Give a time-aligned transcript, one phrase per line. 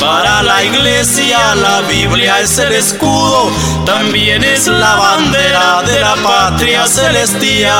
[0.00, 3.50] Para la iglesia la Biblia es el escudo,
[3.84, 7.70] también es la bandera de la patria celestial.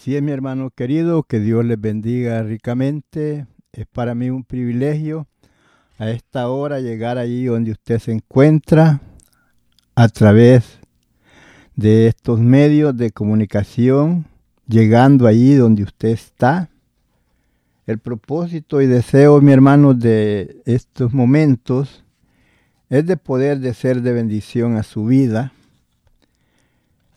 [0.00, 3.46] Así es mi hermano querido, que Dios les bendiga ricamente.
[3.70, 5.26] Es para mí un privilegio
[5.98, 9.02] a esta hora llegar allí donde usted se encuentra
[10.00, 10.78] a través
[11.76, 14.24] de estos medios de comunicación,
[14.66, 16.70] llegando allí donde usted está.
[17.86, 22.02] El propósito y deseo, mi hermano, de estos momentos
[22.88, 25.52] es de poder de ser de bendición a su vida,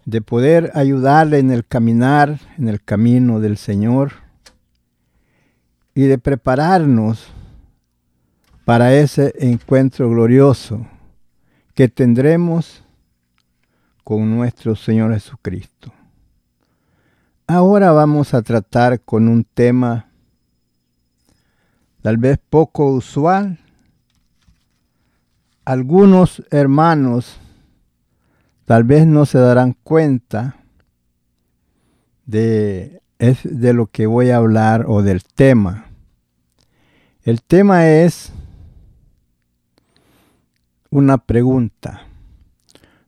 [0.03, 4.11] de poder ayudarle en el caminar, en el camino del Señor
[5.95, 7.27] y de prepararnos
[8.65, 10.85] para ese encuentro glorioso
[11.73, 12.82] que tendremos
[14.03, 15.93] con nuestro Señor Jesucristo.
[17.47, 20.09] Ahora vamos a tratar con un tema
[22.01, 23.59] tal vez poco usual.
[25.65, 27.37] Algunos hermanos
[28.65, 30.57] tal vez no se darán cuenta
[32.25, 35.85] de, de lo que voy a hablar o del tema.
[37.23, 38.33] El tema es
[40.89, 42.07] una pregunta.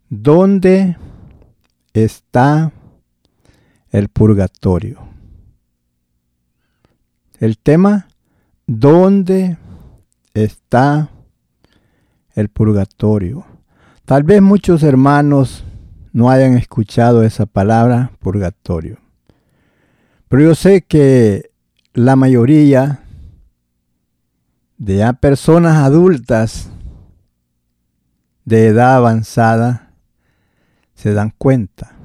[0.09, 0.97] ¿Dónde
[1.93, 2.71] está
[3.89, 4.99] el purgatorio?
[7.39, 8.07] El tema,
[8.67, 9.57] ¿dónde
[10.35, 11.09] está
[12.35, 13.45] el purgatorio?
[14.05, 15.63] Tal vez muchos hermanos
[16.13, 18.99] no hayan escuchado esa palabra purgatorio.
[20.27, 21.49] Pero yo sé que
[21.93, 23.01] la mayoría
[24.77, 26.69] de personas adultas
[28.43, 29.84] de edad avanzada
[30.95, 31.95] se dan cuenta.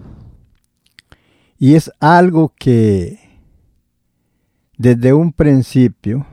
[1.59, 3.19] Y es algo que
[4.77, 6.27] desde un principio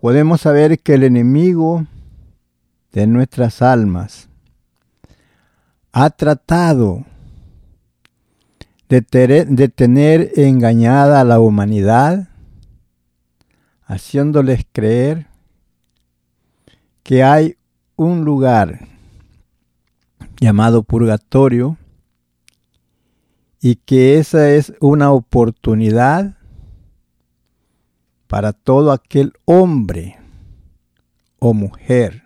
[0.00, 1.86] podemos saber que el enemigo
[2.92, 4.28] de nuestras almas
[5.92, 7.04] ha tratado
[8.88, 12.28] de, tener engañada a la humanidad,
[13.84, 15.26] haciéndoles creer
[17.02, 17.56] que hay
[17.96, 18.95] un lugar
[20.40, 21.76] llamado purgatorio
[23.60, 26.36] y que esa es una oportunidad
[28.26, 30.18] para todo aquel hombre
[31.38, 32.24] o mujer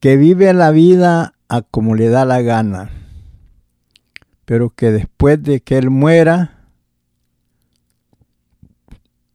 [0.00, 2.90] que vive la vida a como le da la gana,
[4.44, 6.68] pero que después de que él muera,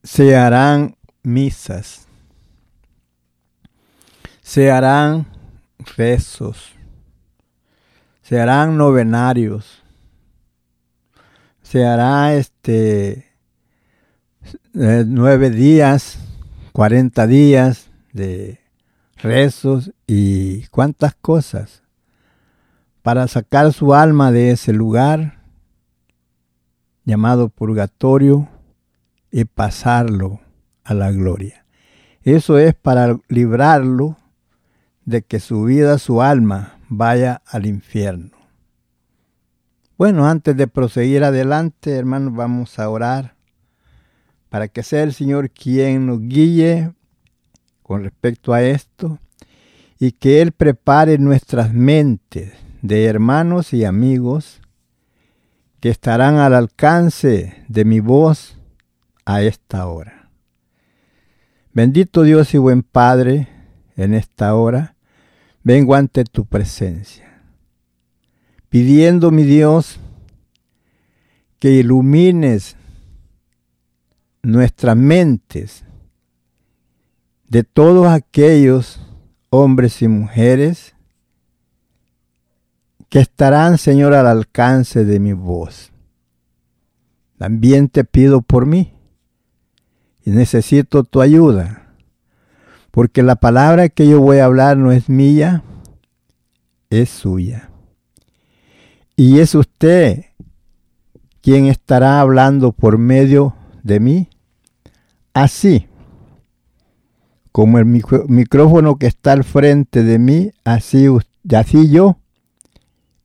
[0.03, 2.07] se harán misas
[4.47, 5.27] se harán
[5.97, 6.71] rezos,
[8.27, 9.81] se harán novenarios,
[11.61, 13.25] se hará este
[14.73, 16.19] eh, nueve días,
[16.73, 18.59] cuarenta días de
[19.15, 21.83] rezos y cuantas cosas
[23.01, 25.39] para sacar su alma de ese lugar
[27.05, 28.49] llamado purgatorio
[29.31, 30.41] y pasarlo
[30.83, 31.65] a la gloria.
[32.23, 34.17] Eso es para librarlo
[35.05, 38.37] de que su vida, su alma, vaya al infierno.
[39.97, 43.35] Bueno, antes de proseguir adelante, hermanos, vamos a orar
[44.49, 46.93] para que sea el Señor quien nos guíe
[47.81, 49.19] con respecto a esto
[49.99, 54.61] y que Él prepare nuestras mentes de hermanos y amigos
[55.79, 58.57] que estarán al alcance de mi voz
[59.25, 60.29] a esta hora.
[61.73, 63.47] Bendito Dios y buen Padre,
[63.95, 64.96] en esta hora
[65.67, 67.43] vengo ante tu presencia,
[68.69, 69.99] pidiendo, mi Dios,
[71.59, 72.77] que ilumines
[74.41, 75.83] nuestras mentes
[77.49, 79.01] de todos aquellos
[79.49, 80.95] hombres y mujeres
[83.09, 85.91] que estarán, Señor, al alcance de mi voz.
[87.37, 88.93] También te pido por mí
[90.23, 91.86] y necesito tu ayuda,
[92.91, 95.63] porque la palabra que yo voy a hablar no es mía,
[96.89, 97.69] es suya.
[99.15, 100.25] Y es usted
[101.41, 104.29] quien estará hablando por medio de mí.
[105.33, 105.87] Así
[107.57, 111.07] como el micrófono que está al frente de mí, así,
[111.89, 112.19] yo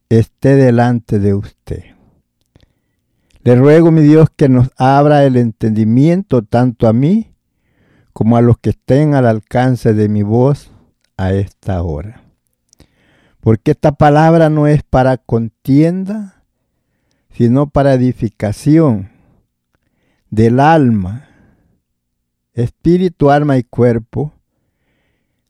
[0.09, 1.83] esté delante de usted.
[3.45, 7.32] Le ruego, mi Dios, que nos abra el entendimiento tanto a mí
[8.13, 10.71] como a los que estén al alcance de mi voz
[11.17, 12.23] a esta hora.
[13.41, 16.45] Porque esta palabra no es para contienda,
[17.31, 19.11] sino para edificación
[20.31, 21.29] del alma
[22.55, 24.33] espíritu, alma y cuerpo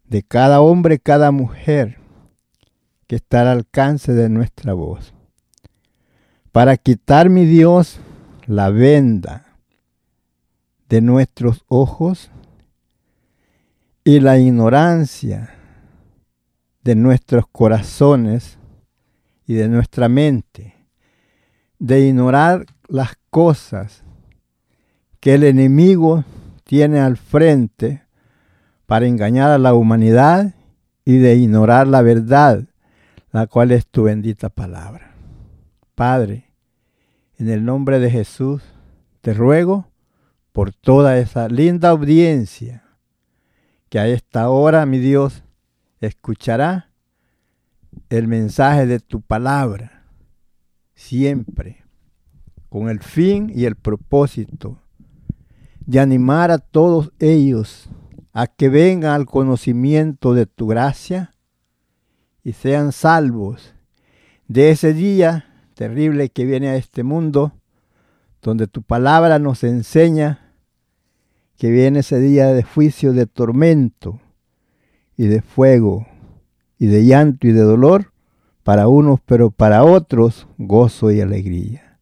[0.05, 1.99] de cada hombre, cada mujer
[3.07, 5.13] que está al alcance de nuestra voz.
[6.53, 7.99] Para quitar, mi Dios,
[8.47, 9.47] la venda
[10.89, 12.31] de nuestros ojos
[14.05, 15.51] y la ignorancia
[16.83, 18.59] de nuestros corazones
[19.47, 20.75] y de nuestra mente,
[21.79, 24.03] de ignorar las cosas
[25.21, 26.25] que el enemigo
[26.65, 28.03] tiene al frente
[28.87, 30.53] para engañar a la humanidad
[31.05, 32.65] y de ignorar la verdad,
[33.31, 35.15] la cual es tu bendita palabra.
[35.95, 36.51] Padre,
[37.39, 38.63] en el nombre de Jesús,
[39.21, 39.87] te ruego
[40.51, 42.82] por toda esa linda audiencia
[43.93, 45.45] que a esta hora, mi Dios,
[46.01, 46.89] escuchará
[48.09, 50.07] el mensaje de tu palabra,
[50.95, 51.85] siempre,
[52.71, 54.79] con el fin y el propósito
[55.81, 57.91] de animar a todos ellos
[58.33, 61.35] a que vengan al conocimiento de tu gracia
[62.43, 63.75] y sean salvos
[64.49, 67.53] de ese día terrible que viene a este mundo,
[68.41, 70.42] donde tu palabra nos enseña
[71.63, 74.19] que viene ese día de juicio, de tormento
[75.17, 76.09] y de fuego
[76.77, 78.13] y de llanto y de dolor
[78.65, 82.01] para unos, pero para otros gozo y alegría.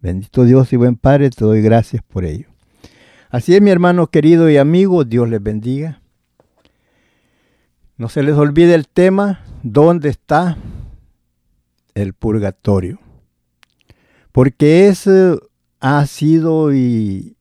[0.00, 2.46] Bendito Dios y buen Padre, te doy gracias por ello.
[3.28, 6.00] Así es, mi hermano querido y amigo, Dios les bendiga.
[7.98, 10.56] No se les olvide el tema, ¿dónde está
[11.92, 12.98] el purgatorio?
[14.32, 15.38] Porque ese
[15.80, 17.36] ha sido y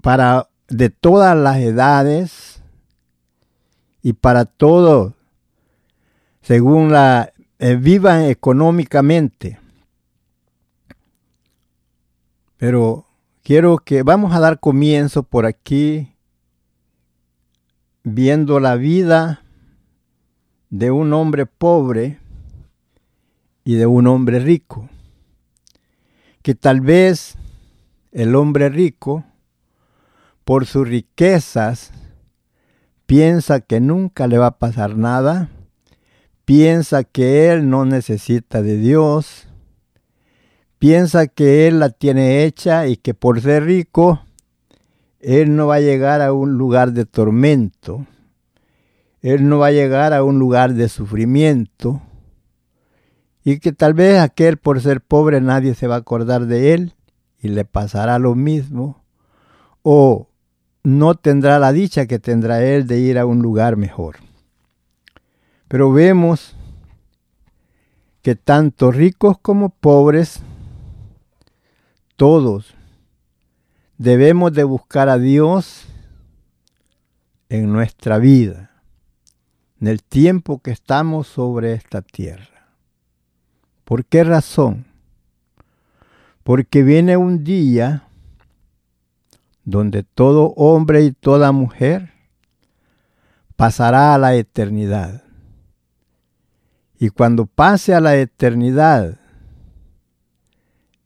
[0.00, 2.62] para de todas las edades
[4.02, 5.14] y para todos,
[6.42, 9.58] según la eh, vivan económicamente.
[12.56, 13.04] Pero
[13.44, 16.14] Quiero que vamos a dar comienzo por aquí
[18.02, 19.42] viendo la vida
[20.70, 22.18] de un hombre pobre
[23.62, 24.88] y de un hombre rico.
[26.40, 27.36] Que tal vez
[28.12, 29.26] el hombre rico,
[30.44, 31.90] por sus riquezas,
[33.06, 35.48] piensa que nunca le va a pasar nada,
[36.44, 39.48] piensa que él no necesita de Dios,
[40.78, 44.20] piensa que él la tiene hecha y que por ser rico,
[45.20, 48.06] él no va a llegar a un lugar de tormento,
[49.22, 52.02] él no va a llegar a un lugar de sufrimiento,
[53.42, 56.94] y que tal vez aquel por ser pobre nadie se va a acordar de él
[57.38, 59.02] y le pasará lo mismo,
[59.82, 60.28] o
[60.84, 64.16] no tendrá la dicha que tendrá él de ir a un lugar mejor.
[65.66, 66.54] Pero vemos
[68.22, 70.40] que tanto ricos como pobres
[72.16, 72.74] todos
[73.98, 75.86] debemos de buscar a Dios
[77.48, 78.70] en nuestra vida,
[79.80, 82.68] en el tiempo que estamos sobre esta tierra.
[83.84, 84.86] ¿Por qué razón?
[86.42, 88.08] Porque viene un día
[89.64, 92.12] donde todo hombre y toda mujer
[93.56, 95.22] pasará a la eternidad.
[96.98, 99.18] Y cuando pase a la eternidad,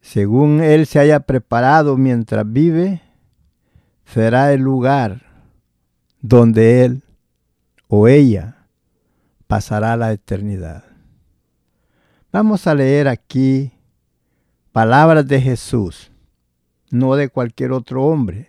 [0.01, 3.01] según él se haya preparado mientras vive,
[4.05, 5.21] será el lugar
[6.21, 7.03] donde él
[7.87, 8.67] o ella
[9.47, 10.83] pasará la eternidad.
[12.31, 13.71] Vamos a leer aquí
[14.71, 16.11] palabras de Jesús,
[16.91, 18.48] no de cualquier otro hombre,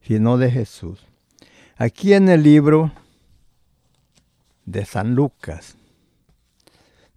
[0.00, 1.06] sino de Jesús.
[1.76, 2.92] Aquí en el libro
[4.64, 5.76] de San Lucas,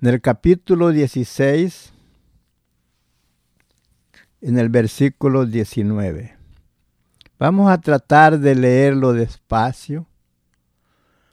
[0.02, 1.94] en el capítulo 16,
[4.42, 6.36] en el versículo 19.
[7.40, 10.06] Vamos a tratar de leerlo despacio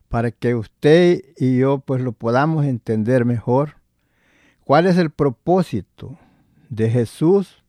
[0.09, 3.77] para que usted y yo pues lo podamos entender mejor.
[4.65, 6.19] ¿Cuál es el propósito
[6.69, 7.63] de Jesús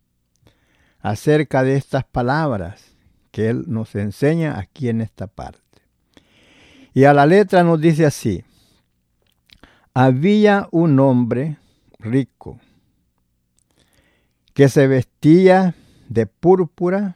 [1.00, 2.91] acerca de estas palabras
[3.32, 5.60] que Él nos enseña aquí en esta parte?
[6.94, 8.44] Y a la letra nos dice así,
[9.94, 11.58] había un hombre
[12.00, 12.60] rico
[14.54, 15.76] que se vestía
[16.10, 17.16] de púrpura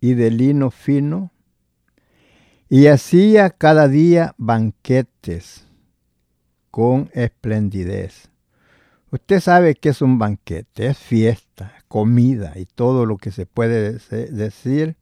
[0.00, 1.30] y de lino fino,
[2.68, 5.66] y hacía cada día banquetes
[6.70, 8.30] con esplendidez.
[9.10, 13.98] Usted sabe que es un banquete, es fiesta, comida y todo lo que se puede
[14.30, 14.96] decir.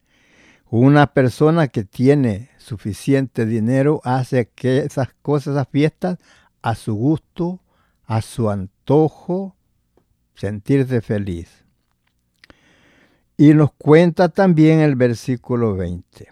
[0.77, 6.19] Una persona que tiene suficiente dinero hace que esas cosas, esas fiestas,
[6.63, 7.61] a su gusto,
[8.07, 9.55] a su antojo,
[10.35, 11.65] sentirse feliz.
[13.37, 16.27] Y nos cuenta también el versículo 20.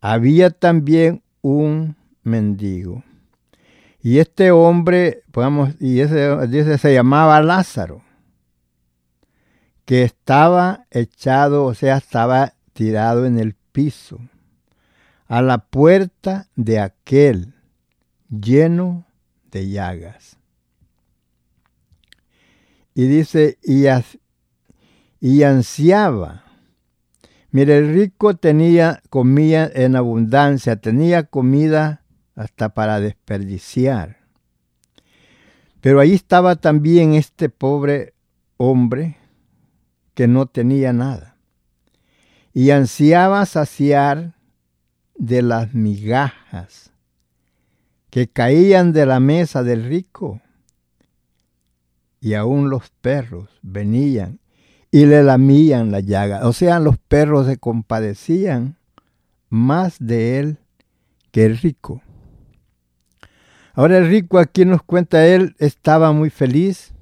[0.00, 3.02] Había también un mendigo.
[4.00, 8.04] Y este hombre, podemos, y ese, se llamaba Lázaro,
[9.84, 14.18] que estaba echado, o sea, estaba tirado en el piso,
[15.26, 17.52] a la puerta de aquel
[18.30, 19.04] lleno
[19.50, 20.38] de llagas.
[22.94, 23.84] Y dice, y,
[25.20, 26.44] y ansiaba.
[27.50, 32.02] Mire, el rico tenía comida en abundancia, tenía comida
[32.34, 34.20] hasta para desperdiciar.
[35.82, 38.14] Pero ahí estaba también este pobre
[38.56, 39.18] hombre
[40.14, 41.35] que no tenía nada.
[42.56, 44.32] Y ansiaba saciar
[45.14, 46.90] de las migajas
[48.08, 50.40] que caían de la mesa del rico
[52.18, 54.40] y aún los perros venían
[54.90, 56.48] y le lamían la llaga.
[56.48, 58.78] O sea, los perros se compadecían
[59.50, 60.58] más de él
[61.32, 62.00] que el rico.
[63.74, 66.94] Ahora el rico aquí nos cuenta, él estaba muy feliz,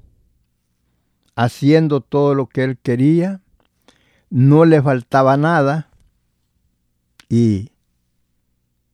[1.37, 3.43] haciendo todo lo que él quería,
[4.34, 5.90] no le faltaba nada
[7.28, 7.70] y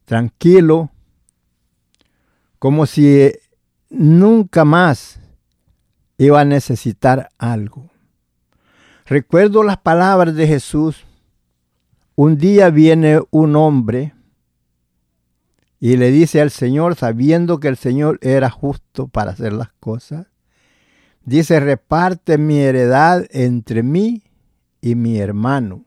[0.04, 0.90] tranquilo,
[2.58, 3.32] como si
[3.88, 5.18] nunca más
[6.18, 7.88] iba a necesitar algo.
[9.06, 11.06] Recuerdo las palabras de Jesús.
[12.16, 14.12] Un día viene un hombre
[15.78, 20.26] y le dice al Señor, sabiendo que el Señor era justo para hacer las cosas,
[21.24, 24.22] dice, reparte mi heredad entre mí
[24.80, 25.84] y mi hermano.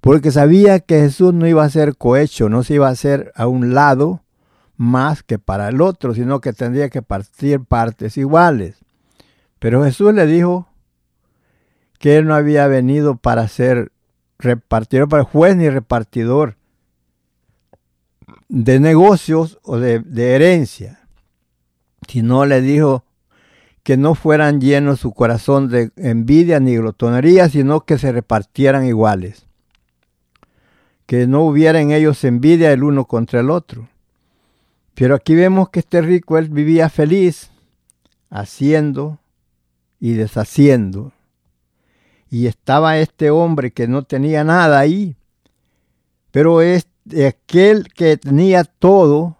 [0.00, 3.46] Porque sabía que Jesús no iba a ser cohecho, no se iba a hacer a
[3.46, 4.22] un lado
[4.76, 8.76] más que para el otro, sino que tendría que partir partes iguales.
[9.58, 10.68] Pero Jesús le dijo
[11.98, 13.92] que él no había venido para ser
[14.38, 16.56] repartidor, para juez ni repartidor
[18.48, 21.00] de negocios o de, de herencia,
[22.08, 23.04] sino le dijo
[23.90, 29.46] que no fueran llenos su corazón de envidia ni glotonería, sino que se repartieran iguales,
[31.06, 33.88] que no hubiera en ellos envidia el uno contra el otro.
[34.94, 37.50] Pero aquí vemos que este rico, él vivía feliz,
[38.30, 39.18] haciendo
[39.98, 41.10] y deshaciendo.
[42.30, 45.16] Y estaba este hombre que no tenía nada ahí.
[46.30, 46.86] Pero es
[47.26, 49.38] aquel que tenía todo,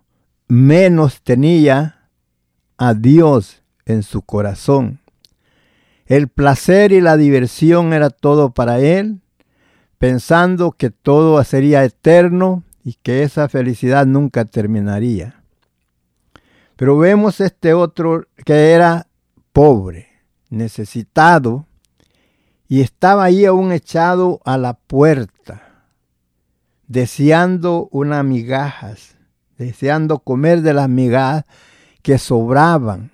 [0.48, 2.08] menos tenía
[2.78, 3.59] a Dios
[3.92, 5.00] en su corazón.
[6.06, 9.20] El placer y la diversión era todo para él,
[9.98, 15.42] pensando que todo sería eterno y que esa felicidad nunca terminaría.
[16.76, 19.06] Pero vemos este otro que era
[19.52, 20.08] pobre
[20.50, 21.66] necesitado,
[22.68, 25.84] y estaba ahí aún echado a la puerta,
[26.86, 29.16] deseando unas migajas,
[29.58, 31.44] deseando comer de las migajas
[32.02, 33.10] que sobraban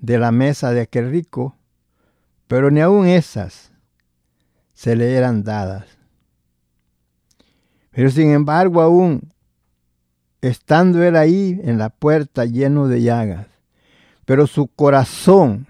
[0.00, 1.56] de la mesa de aquel rico,
[2.46, 3.72] pero ni aun esas
[4.74, 5.86] se le eran dadas.
[7.90, 9.32] Pero sin embargo, aún
[10.42, 13.46] estando él ahí en la puerta lleno de llagas,
[14.24, 15.66] pero su corazón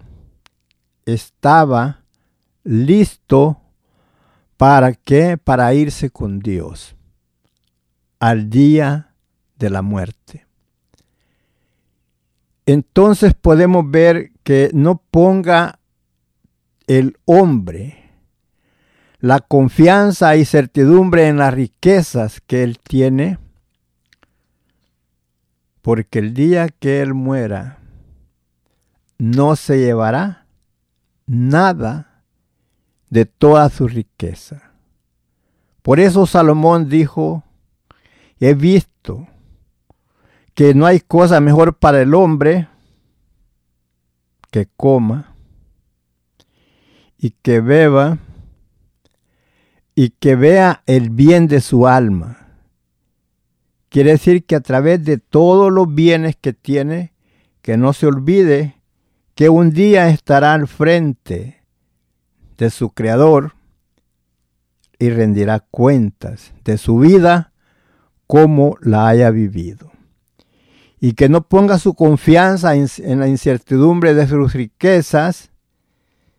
[1.04, 2.02] estaba
[2.64, 3.60] listo
[4.56, 5.36] ¿Para qué?
[5.36, 6.96] Para irse con Dios
[8.18, 9.14] al día
[9.58, 10.45] de la muerte.
[12.66, 15.78] Entonces podemos ver que no ponga
[16.86, 18.06] el hombre
[19.26, 23.38] la confianza y certidumbre en las riquezas que él tiene,
[25.82, 27.78] porque el día que él muera,
[29.18, 30.46] no se llevará
[31.26, 32.22] nada
[33.08, 34.72] de toda su riqueza.
[35.82, 37.42] Por eso Salomón dijo,
[38.38, 39.26] he visto
[40.56, 42.66] que no hay cosa mejor para el hombre
[44.50, 45.36] que coma
[47.18, 48.16] y que beba
[49.94, 52.48] y que vea el bien de su alma.
[53.90, 57.12] Quiere decir que a través de todos los bienes que tiene,
[57.60, 58.76] que no se olvide
[59.34, 61.64] que un día estará al frente
[62.56, 63.52] de su Creador
[64.98, 67.52] y rendirá cuentas de su vida
[68.26, 69.95] como la haya vivido.
[71.06, 75.52] Y que no ponga su confianza en, la incertidumbre de sus riquezas,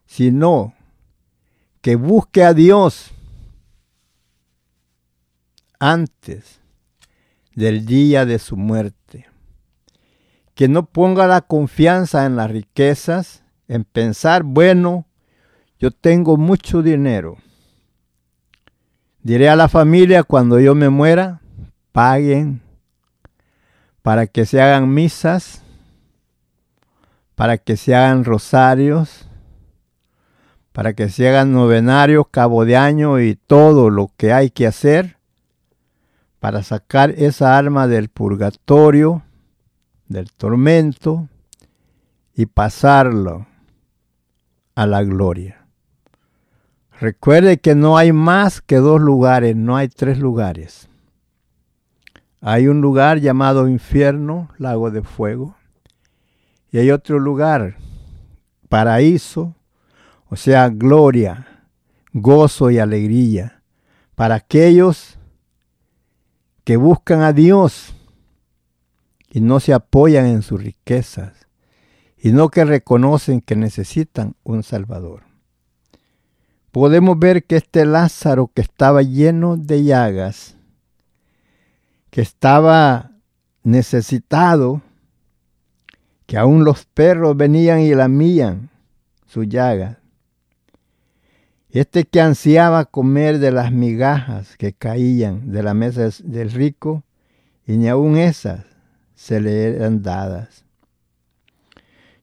[0.05, 0.73] sino
[1.79, 3.11] que busque a Dios
[5.79, 6.59] antes
[7.55, 9.27] del día de su muerte.
[10.53, 15.05] Que no ponga la confianza en las riquezas, en pensar, bueno,
[15.79, 17.37] yo tengo mucho dinero.
[19.23, 21.39] Diré a la familia cuando yo me muera,
[21.93, 22.66] paguen
[24.07, 25.61] para que se hagan misas,
[27.35, 29.27] para que se hagan rosarios,
[30.71, 35.17] para que se hagan novenarios, cabo de año y todo lo que hay que hacer
[36.39, 39.23] para sacar esa alma del purgatorio,
[40.07, 41.27] del tormento
[42.33, 43.45] y pasarlo
[44.73, 45.65] a la gloria.
[46.97, 50.86] Recuerde que no hay más que dos lugares, no hay tres lugares.
[52.41, 55.55] Hay un lugar llamado infierno, lago de fuego,
[56.71, 57.77] y hay otro lugar,
[58.69, 59.55] paraíso,
[60.29, 61.65] o sea, gloria,
[62.13, 63.63] gozo y alegría,
[64.15, 65.17] para aquellos
[66.63, 67.95] que buscan a Dios
[69.31, 71.47] y no se apoyan en sus riquezas,
[72.17, 75.23] y no que reconocen que necesitan un Salvador.
[76.71, 80.56] Podemos ver que este Lázaro que estaba lleno de llagas,
[82.09, 83.11] que estaba
[83.63, 84.81] necesitado,
[86.25, 88.69] que aún los perros venían y lamían
[89.25, 89.99] su llaga,
[91.69, 97.03] este que ansiaba comer de las migajas que caían de la mesa del rico,
[97.65, 98.65] y ni aun esas
[99.15, 100.63] se le eran dadas.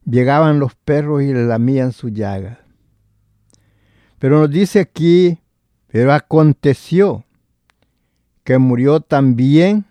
[0.03, 2.59] Llegaban los perros y le lamían su llaga.
[4.17, 5.39] Pero nos dice aquí,
[5.87, 7.23] pero aconteció
[8.45, 9.85] que murió también,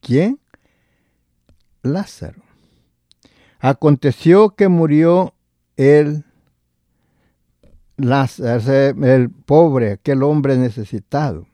[0.00, 0.40] ¿quién?
[1.82, 2.42] Lázaro.
[3.60, 5.32] Aconteció que murió
[5.76, 6.24] él
[7.96, 11.46] el pobre, aquel hombre necesitado,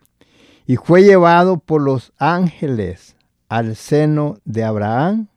[0.67, 3.15] y fue llevado por los ángeles
[3.51, 5.29] al seno de Abraham,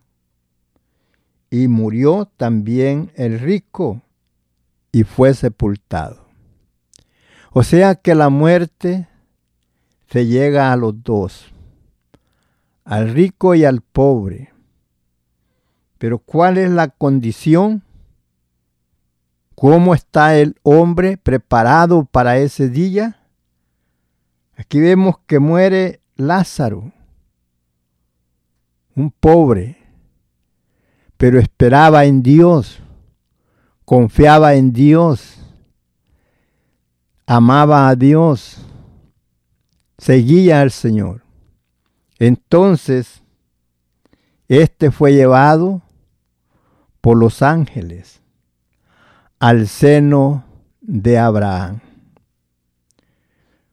[1.49, 4.01] y murió también el rico,
[4.93, 6.25] y fue sepultado.
[7.51, 9.09] O sea que la muerte
[10.11, 11.53] se llega a los dos,
[12.83, 14.51] al rico y al pobre.
[15.97, 17.81] Pero ¿cuál es la condición?
[19.55, 23.21] ¿Cómo está el hombre preparado para ese día?
[24.57, 26.91] Aquí vemos que muere Lázaro,
[28.95, 29.77] un pobre,
[31.15, 32.81] pero esperaba en Dios,
[33.85, 35.39] confiaba en Dios,
[37.25, 38.65] amaba a Dios,
[40.01, 41.21] seguía al Señor.
[42.17, 43.21] Entonces,
[44.47, 45.83] este fue llevado
[47.01, 48.19] por los ángeles
[49.37, 50.43] al seno
[50.81, 51.81] de Abraham.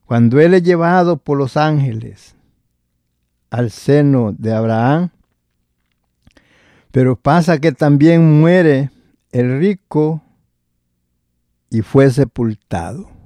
[0.04, 2.34] Cuando él es llevado por los ángeles
[3.48, 5.10] al seno de Abraham,
[6.90, 8.90] pero pasa que también muere
[9.32, 10.22] el rico
[11.70, 13.17] y fue sepultado.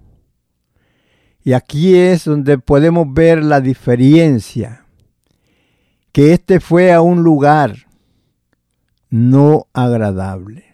[1.44, 4.86] Y aquí es donde podemos ver la diferencia,
[6.12, 7.86] que este fue a un lugar
[9.10, 10.64] no agradable.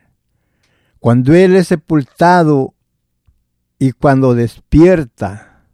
[1.00, 2.74] Cuando Él es sepultado
[3.78, 5.64] y cuando despierta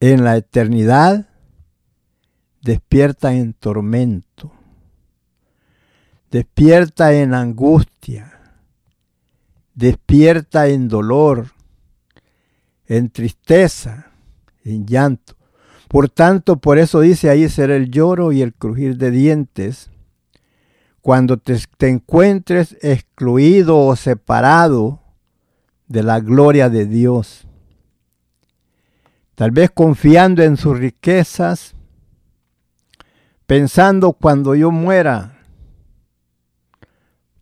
[0.00, 1.28] en la eternidad,
[2.62, 4.52] despierta en tormento,
[6.30, 8.40] despierta en angustia,
[9.74, 11.52] despierta en dolor,
[12.90, 14.10] en tristeza,
[14.64, 15.36] en llanto.
[15.88, 19.90] Por tanto, por eso dice ahí será el lloro y el crujir de dientes.
[21.00, 25.00] Cuando te, te encuentres excluido o separado
[25.86, 27.46] de la gloria de Dios.
[29.36, 31.74] Tal vez confiando en sus riquezas,
[33.46, 35.38] pensando cuando yo muera,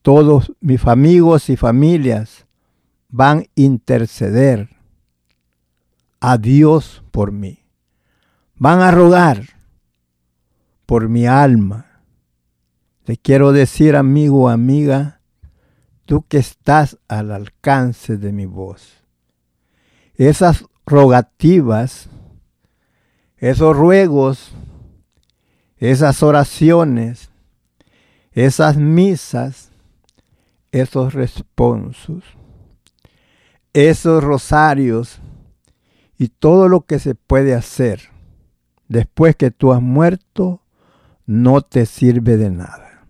[0.02, 2.46] todos mis amigos y familias
[3.08, 4.77] van a interceder
[6.20, 7.64] a Dios por mí.
[8.56, 9.44] Van a rogar
[10.86, 12.02] por mi alma.
[13.04, 15.20] Te quiero decir, amigo amiga,
[16.04, 19.04] tú que estás al alcance de mi voz.
[20.14, 22.08] Esas rogativas,
[23.36, 24.52] esos ruegos,
[25.76, 27.30] esas oraciones,
[28.32, 29.70] esas misas,
[30.72, 32.24] esos responsos,
[33.72, 35.20] esos rosarios
[36.18, 38.10] y todo lo que se puede hacer.
[38.88, 40.62] Después que tú has muerto
[41.26, 43.06] no te sirve de nada.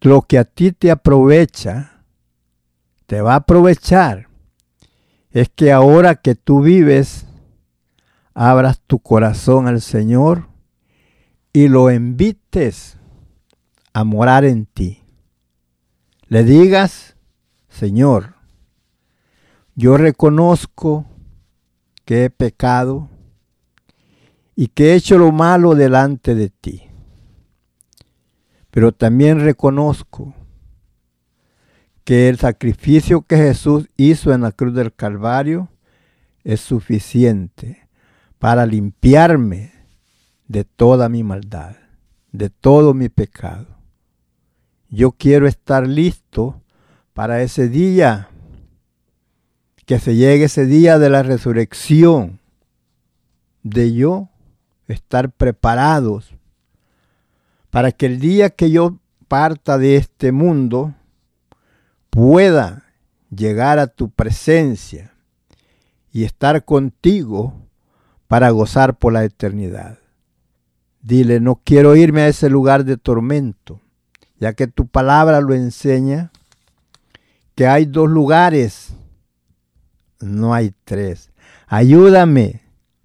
[0.00, 2.02] Lo que a ti te aprovecha,
[3.06, 4.28] te va a aprovechar,
[5.30, 7.26] es que ahora que tú vives,
[8.34, 10.48] abras tu corazón al Señor
[11.52, 12.98] y lo invites
[13.94, 15.02] a morar en ti.
[16.26, 17.16] Le digas,
[17.68, 18.34] Señor,
[19.74, 21.06] yo reconozco
[22.04, 23.08] que he pecado
[24.54, 26.82] y que he hecho lo malo delante de ti.
[28.70, 30.34] Pero también reconozco
[32.04, 35.68] que el sacrificio que Jesús hizo en la cruz del Calvario
[36.44, 37.88] es suficiente
[38.38, 39.72] para limpiarme
[40.48, 41.76] de toda mi maldad,
[42.32, 43.78] de todo mi pecado.
[44.90, 46.60] Yo quiero estar listo
[47.14, 48.28] para ese día,
[49.86, 52.40] que se llegue ese día de la resurrección,
[53.62, 54.28] de yo
[54.88, 56.34] estar preparados
[57.70, 60.94] para que el día que yo parta de este mundo
[62.10, 62.84] pueda
[63.30, 65.12] llegar a tu presencia
[66.12, 67.54] y estar contigo
[68.26, 69.98] para gozar por la eternidad.
[71.00, 73.80] Dile, no quiero irme a ese lugar de tormento
[74.42, 76.32] ya que tu palabra lo enseña,
[77.54, 78.92] que hay dos lugares,
[80.22, 81.30] no hay tres.
[81.66, 82.62] Ayúdame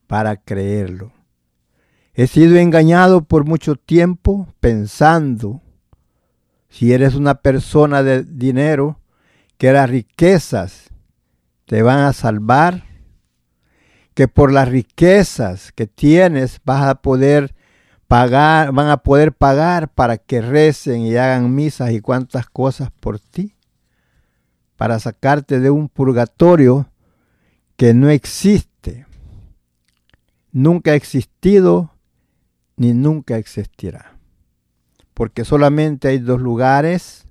[0.07, 1.11] para creerlo.
[2.13, 5.61] He sido engañado por mucho tiempo pensando,
[6.69, 8.99] si eres una persona de dinero,
[9.57, 10.89] que las riquezas
[11.65, 12.85] te van a salvar,
[14.13, 17.53] que por las riquezas que tienes vas a poder
[18.07, 23.19] pagar, van a poder pagar para que recen y hagan misas y cuantas cosas por
[23.19, 23.55] ti,
[24.75, 26.87] para sacarte de un purgatorio
[27.77, 29.05] que no existe,
[30.51, 31.91] nunca ha existido
[32.75, 34.17] ni nunca existirá.
[35.13, 37.27] Porque solamente hay dos lugares,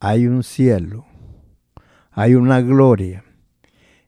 [0.00, 1.06] hay un cielo,
[2.10, 3.24] hay una gloria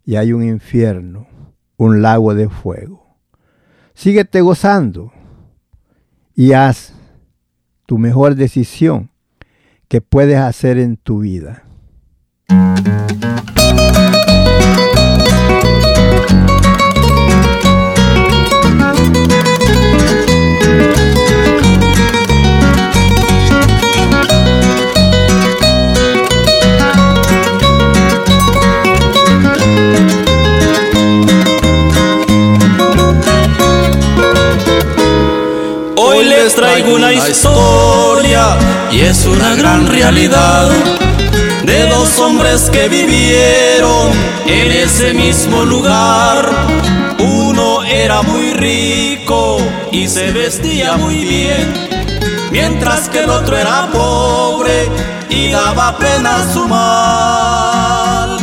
[0.05, 1.29] y hay un infierno,
[1.77, 3.17] un lago de fuego.
[3.95, 5.13] Síguete gozando
[6.35, 6.95] y haz
[7.85, 9.11] tu mejor decisión
[9.89, 11.65] que puedes hacer en tu vida.
[39.81, 40.69] Gran realidad
[41.65, 44.11] de dos hombres que vivieron
[44.47, 46.51] en ese mismo lugar.
[47.19, 49.59] Uno era muy rico
[49.93, 51.73] y se vestía muy bien,
[52.51, 54.89] mientras que el otro era pobre
[55.29, 58.39] y daba pena su mal.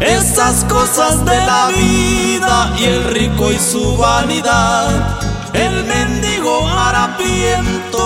[0.00, 5.20] Esas cosas de la vida y el rico y su vanidad,
[5.52, 7.99] el mendigo harapiento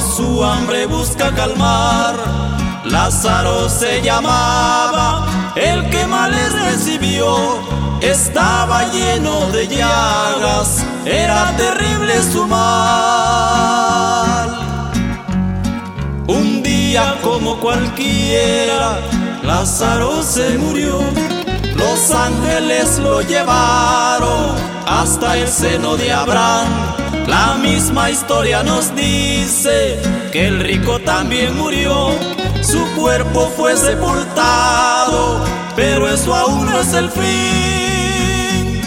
[0.00, 2.14] su hambre busca calmar.
[2.84, 7.58] Lázaro se llamaba, el que males recibió,
[8.00, 13.80] estaba lleno de llagas, era terrible su mal.
[16.26, 18.98] Un día como cualquiera,
[19.42, 21.00] Lázaro se murió
[21.80, 24.54] los ángeles lo llevaron
[24.86, 27.09] hasta el seno de Abraham.
[27.30, 32.10] La misma historia nos dice que el rico también murió.
[32.60, 35.44] su cuerpo fue sepultado,
[35.76, 38.82] pero eso aún no es el fin.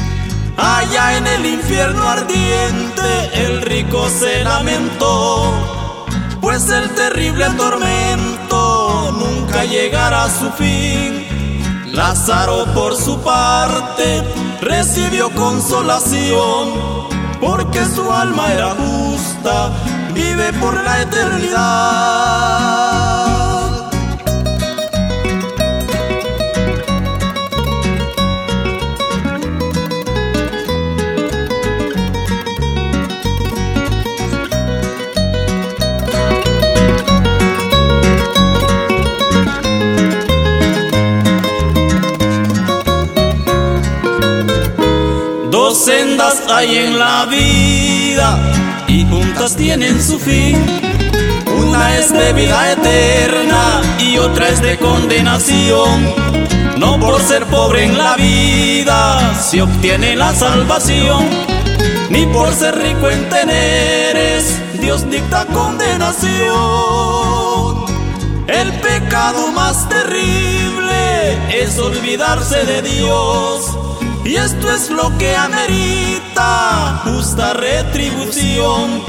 [0.57, 5.51] Allá en el infierno ardiente el rico se lamentó,
[6.41, 11.25] pues el terrible tormento nunca llegará a su fin.
[11.93, 14.21] Lázaro por su parte
[14.61, 16.73] recibió consolación,
[17.43, 19.71] porque su alma era justa,
[20.13, 22.92] vive por la eternidad.
[46.63, 48.39] Hay en la vida
[48.87, 50.55] y juntas tienen su fin.
[51.57, 56.13] Una es de vida eterna y otra es de condenación.
[56.77, 61.27] No por ser pobre en la vida se obtiene la salvación,
[62.09, 66.23] ni por ser rico en teneres Dios dicta condenación.
[68.47, 73.77] El pecado más terrible es olvidarse de Dios
[74.23, 76.02] y esto es lo que amerita
[77.05, 79.01] justa retribución.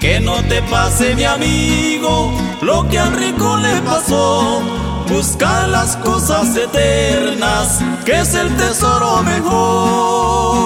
[0.00, 4.62] Que no te pase, mi amigo, lo que al rico le pasó.
[5.08, 10.60] Busca las cosas eternas, que es el tesoro mejor.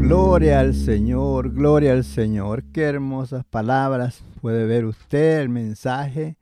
[0.00, 2.61] Gloria al Señor, gloria al Señor.
[2.72, 6.38] Qué hermosas palabras puede ver usted el mensaje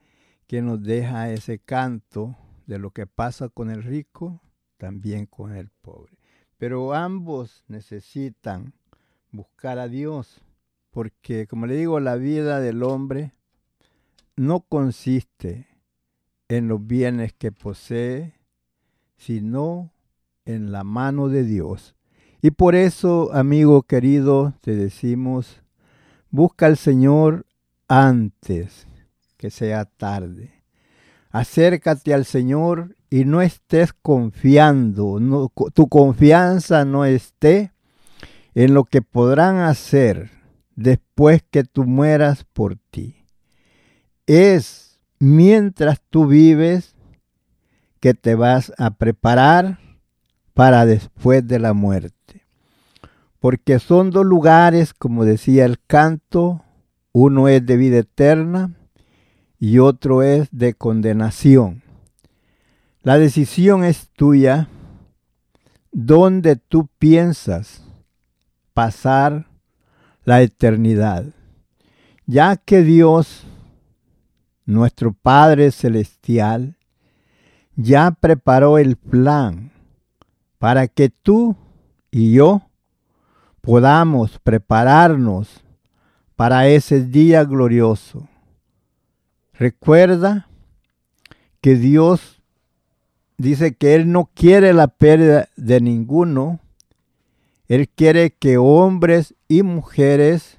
[0.47, 4.39] que nos deja ese canto de lo que pasa con el rico,
[4.77, 6.17] también con el pobre.
[6.57, 8.73] Pero ambos necesitan
[9.29, 10.39] buscar a Dios,
[10.89, 13.33] porque como le digo, la vida del hombre
[14.37, 15.67] no consiste
[16.47, 18.35] en los bienes que posee,
[19.17, 19.91] sino
[20.45, 21.93] en la mano de Dios.
[22.41, 25.61] Y por eso, amigo querido, te decimos,
[26.31, 27.45] busca al Señor
[27.87, 28.87] antes
[29.37, 30.63] que sea tarde.
[31.29, 37.73] Acércate al Señor y no estés confiando, tu confianza no esté
[38.53, 40.31] en lo que podrán hacer
[40.75, 43.25] después que tú mueras por ti.
[44.25, 46.95] Es mientras tú vives
[47.99, 49.79] que te vas a preparar
[50.53, 52.40] para después de la muerte
[53.41, 56.63] porque son dos lugares, como decía el canto,
[57.11, 58.75] uno es de vida eterna
[59.59, 61.81] y otro es de condenación.
[63.01, 64.69] La decisión es tuya,
[65.91, 67.83] donde tú piensas
[68.75, 69.47] pasar
[70.23, 71.25] la eternidad,
[72.27, 73.47] ya que Dios,
[74.67, 76.77] nuestro Padre Celestial,
[77.75, 79.71] ya preparó el plan
[80.59, 81.55] para que tú
[82.11, 82.67] y yo
[83.61, 85.63] podamos prepararnos
[86.35, 88.27] para ese día glorioso.
[89.53, 90.47] Recuerda
[91.61, 92.41] que Dios
[93.37, 96.59] dice que Él no quiere la pérdida de ninguno.
[97.67, 100.57] Él quiere que hombres y mujeres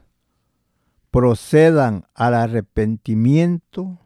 [1.10, 3.98] procedan al arrepentimiento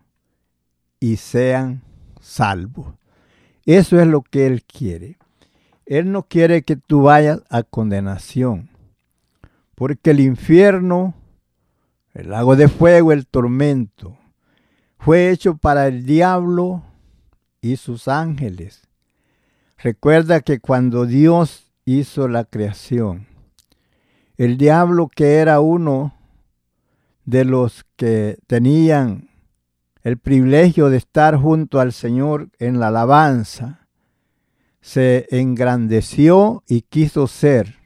[0.99, 1.83] y sean
[2.21, 2.95] salvos.
[3.67, 5.19] Eso es lo que Él quiere.
[5.85, 8.71] Él no quiere que tú vayas a condenación
[9.77, 11.15] porque el infierno,
[12.15, 14.19] el lago de fuego, el tormento,
[14.99, 16.83] fue hecho para el diablo
[17.61, 18.89] y sus ángeles.
[19.77, 23.27] Recuerda que cuando Dios hizo la creación,
[24.39, 26.15] el diablo que era uno
[27.27, 29.29] de los que tenían
[30.03, 33.87] el privilegio de estar junto al Señor en la alabanza,
[34.81, 37.86] se engrandeció y quiso ser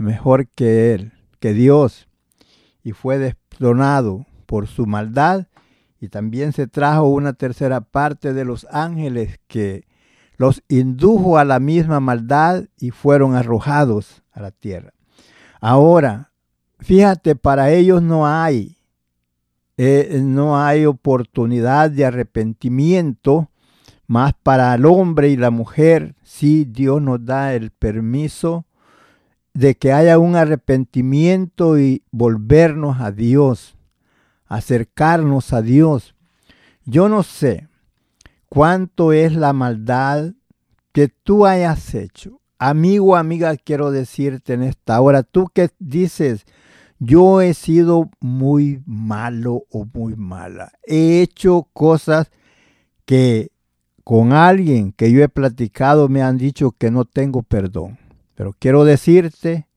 [0.00, 2.08] mejor que él, que Dios,
[2.82, 5.46] y fue destronado por su maldad,
[6.00, 9.84] y también se trajo una tercera parte de los ángeles que
[10.38, 14.94] los indujo a la misma maldad y fueron arrojados a la tierra.
[15.60, 16.32] Ahora,
[16.78, 18.78] fíjate, para ellos no hay,
[19.76, 23.50] eh, no hay oportunidad de arrepentimiento,
[24.06, 28.64] más para el hombre y la mujer, sí Dios nos da el permiso
[29.54, 33.76] de que haya un arrepentimiento y volvernos a Dios,
[34.46, 36.14] acercarnos a Dios.
[36.84, 37.68] Yo no sé
[38.48, 40.32] cuánto es la maldad
[40.92, 42.40] que tú hayas hecho.
[42.58, 46.44] Amigo, amiga, quiero decirte en esta hora, tú que dices,
[46.98, 50.72] yo he sido muy malo o muy mala.
[50.86, 52.30] He hecho cosas
[53.06, 53.50] que
[54.04, 57.99] con alguien que yo he platicado me han dicho que no tengo perdón.
[58.40, 59.68] Pero quiero decirte,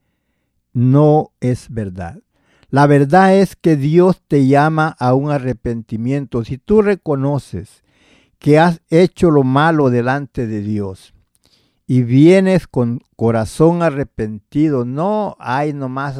[0.72, 2.22] no es verdad.
[2.70, 6.46] La verdad es que Dios te llama a un arrepentimiento.
[6.46, 7.84] Si tú reconoces
[8.40, 11.14] que has hecho lo malo delante de Dios
[11.88, 16.18] y vienes con corazón arrepentido, no hay nomás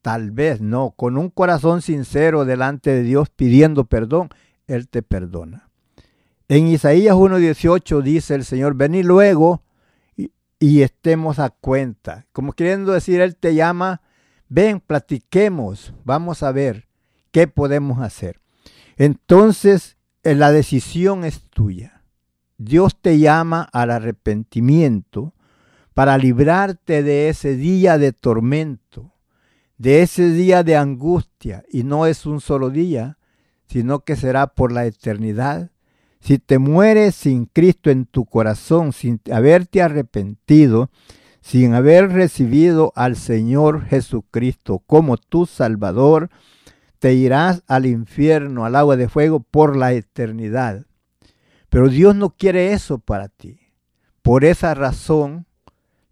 [0.00, 4.30] tal vez, no, con un corazón sincero delante de Dios pidiendo perdón,
[4.66, 5.68] Él te perdona.
[6.48, 9.60] En Isaías 1.18 dice el Señor, vení luego
[10.66, 12.26] y, estemos a cuenta.
[12.32, 14.00] Como queriendo decir, Él te llama,
[14.48, 16.88] ven, platiquemos, vamos a ver
[17.30, 18.40] qué podemos hacer.
[18.96, 22.02] Entonces, eh, la decisión es tuya.
[22.56, 25.34] Dios te llama al arrepentimiento
[25.92, 29.12] para librarte de ese día de tormento,
[29.76, 31.64] de ese día de angustia.
[31.70, 33.18] Y no es un solo día,
[33.66, 35.70] sino que será por la eternidad
[36.24, 40.88] si te mueres sin Cristo en tu corazón, sin haberte arrepentido,
[41.42, 46.30] sin haber recibido al Señor Jesucristo como tu Salvador,
[46.98, 50.86] te irás al infierno, al agua de fuego por la eternidad.
[51.68, 53.60] Pero Dios no quiere eso para ti.
[54.22, 55.44] Por esa razón,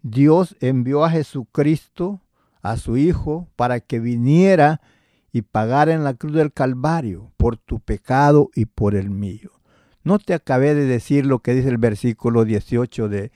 [0.03, 2.21] Dios envió a Jesucristo,
[2.61, 4.83] a su Hijo, para que viniera
[5.33, 9.52] y pagara en la cruz del Calvario por tu pecado y por el mío.
[10.05, 13.31] No te acabé de decir lo que dice el versículo 18 de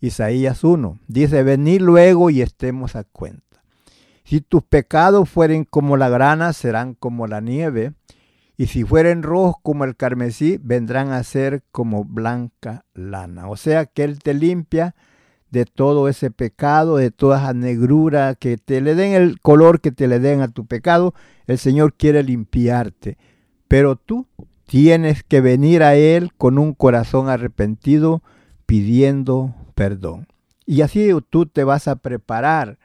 [0.00, 0.98] Isaías 1.
[1.08, 3.62] Dice, venid luego y estemos a cuenta.
[4.24, 7.92] Si tus pecados fueren como la grana, serán como la nieve.
[8.56, 13.48] Y si fueren rojos como el carmesí, vendrán a ser como blanca lana.
[13.48, 14.94] O sea que Él te limpia
[15.50, 19.92] de todo ese pecado, de toda esa negrura, que te le den el color que
[19.92, 21.14] te le den a tu pecado.
[21.46, 23.18] El Señor quiere limpiarte.
[23.68, 24.26] Pero tú
[24.66, 28.22] Tienes que venir a Él con un corazón arrepentido
[28.66, 30.26] pidiendo perdón.
[30.66, 32.78] Y así tú te vas a preparar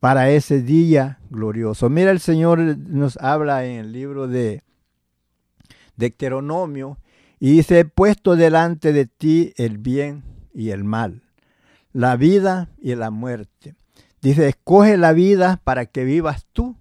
[0.00, 1.90] para ese día glorioso.
[1.90, 4.62] Mira, el Señor nos habla en el libro de
[5.96, 6.98] Deuteronomio
[7.38, 11.22] y dice, he puesto delante de ti el bien y el mal,
[11.92, 13.74] la vida y la muerte.
[14.20, 16.76] Dice, escoge la vida para que vivas tú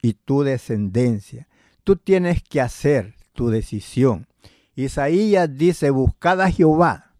[0.00, 1.48] y tu descendencia.
[1.82, 4.26] Tú tienes que hacer, tu decisión.
[4.74, 7.12] Isaías dice, buscad a Jehová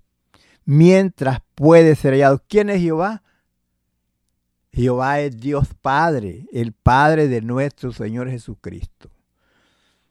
[0.64, 2.42] mientras puede ser hallado.
[2.48, 3.22] ¿Quién es Jehová?
[4.72, 9.10] Jehová es Dios Padre, el Padre de nuestro Señor Jesucristo.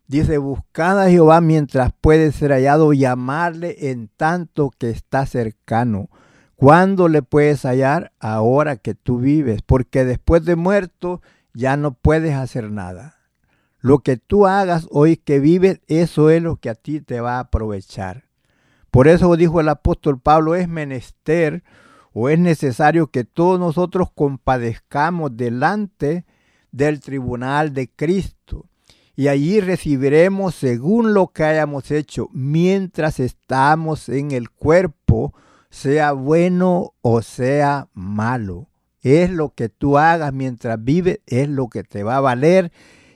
[0.08, 6.10] Dice, buscad a Jehová mientras puede ser hallado, llamarle en tanto que está cercano.
[6.56, 8.14] ¿Cuándo le puedes hallar?
[8.20, 11.22] Ahora que tú vives, porque después de muerto
[11.54, 13.23] ya no puedes hacer nada.
[13.84, 17.36] Lo que tú hagas hoy que vives, eso es lo que a ti te va
[17.36, 18.24] a aprovechar.
[18.92, 21.66] Por eso dijo el apóstol Pablo, es menester
[22.14, 26.24] o es necesario que todos nosotros compadezcamos delante
[26.72, 28.70] del tribunal de Cristo.
[29.18, 35.34] Y allí recibiremos según lo que hayamos hecho mientras estamos en el cuerpo,
[35.70, 38.70] sea bueno o sea malo.
[39.02, 42.72] Es lo que tú hagas mientras vives, es lo que te va a valer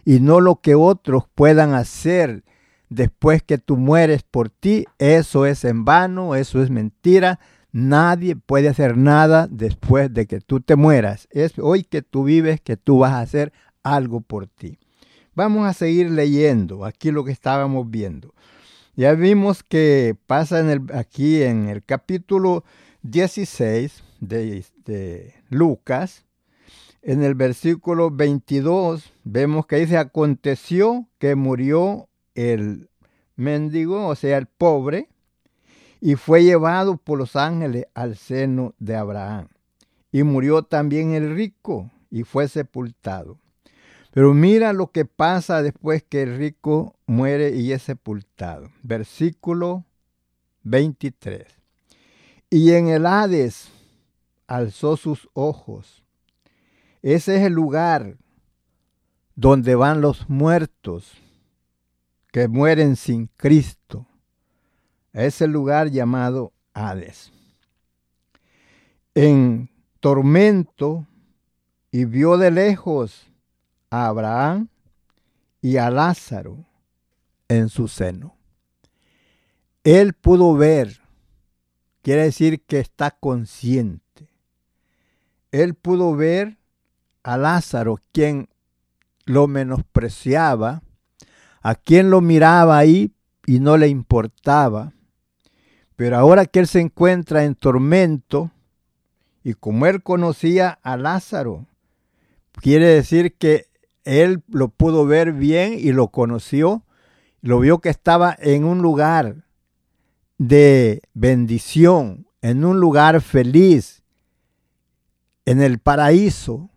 [0.07, 2.45] y no lo que otros puedan hacer
[2.87, 4.85] después que tú mueres por ti.
[4.99, 7.41] Eso es en vano, eso es mentira.
[7.73, 11.27] Nadie puede hacer nada después de que tú te mueras.
[11.29, 13.51] Es hoy que tú vives que tú vas a hacer
[13.83, 14.79] algo por ti.
[15.35, 18.33] Vamos a seguir leyendo aquí lo que estábamos viendo.
[18.95, 22.63] Ya vimos que pasa en el, aquí en el capítulo
[23.01, 26.23] 16 de, de Lucas,
[27.07, 32.89] en el versículo 22 vemos que dice, aconteció que murió el
[33.37, 35.07] mendigo, o sea, el pobre,
[36.01, 39.47] y fue llevado por los ángeles al seno de Abraham.
[40.11, 43.37] Y murió también el rico y fue sepultado.
[44.11, 48.69] Pero mira lo que pasa después que el rico muere y es sepultado.
[48.83, 49.85] Versículo
[50.63, 51.47] 23.
[52.49, 53.69] Y en el Hades
[54.45, 56.03] alzó sus ojos
[57.01, 58.17] ese es el lugar
[59.35, 61.13] donde van los muertos
[62.31, 64.07] que mueren sin Cristo.
[65.13, 67.31] Es el lugar llamado Hades.
[69.15, 69.69] En
[69.99, 71.07] tormento
[71.91, 73.27] y vio de lejos
[73.89, 74.69] a Abraham
[75.61, 76.65] y a Lázaro
[77.47, 78.35] en su seno.
[79.83, 80.99] Él pudo ver
[82.07, 84.29] quiere decir que está consciente.
[85.51, 86.56] Él pudo ver
[87.27, 88.47] a Lázaro, quien
[89.25, 90.81] lo menospreciaba,
[91.61, 93.11] a quien lo miraba ahí
[93.45, 94.93] y no le importaba.
[95.97, 98.49] Pero ahora que él se encuentra en tormento,
[99.43, 101.65] y como él conocía a Lázaro,
[102.53, 103.65] quiere decir que
[104.05, 106.85] él lo pudo ver bien y lo conoció,
[107.41, 109.43] lo vio que estaba en un lugar
[110.37, 114.01] de bendición, en un lugar feliz,
[115.45, 116.69] en el paraíso,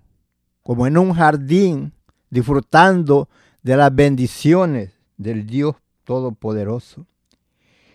[0.70, 1.92] como en un jardín,
[2.30, 3.28] disfrutando
[3.64, 7.08] de las bendiciones del Dios Todopoderoso.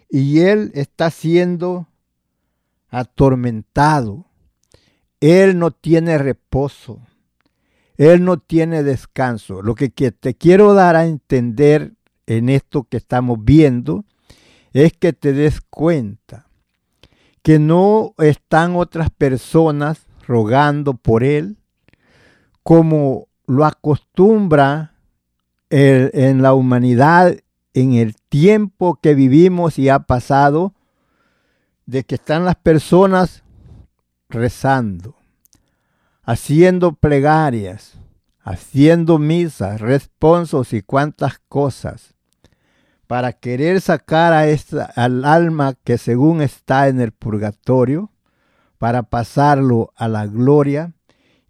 [0.10, 1.88] Y él está siendo
[2.90, 4.26] atormentado.
[5.22, 7.00] Él no tiene reposo.
[7.96, 9.62] Él no tiene descanso.
[9.62, 11.94] Lo que te quiero dar a entender
[12.26, 14.04] en esto que estamos viendo
[14.74, 16.50] es que te des cuenta
[17.42, 21.56] que no están otras personas rogando por él
[22.66, 24.96] como lo acostumbra
[25.70, 27.38] en la humanidad
[27.76, 30.74] en el tiempo que vivimos y ha pasado
[31.86, 33.44] de que están las personas
[34.30, 35.14] rezando,
[36.24, 38.00] haciendo plegarias,
[38.42, 42.16] haciendo misas, responsos y cuantas cosas
[43.06, 44.48] para querer sacar a
[44.96, 48.10] al alma que según está en el purgatorio,
[48.80, 50.96] para pasarlo a la gloria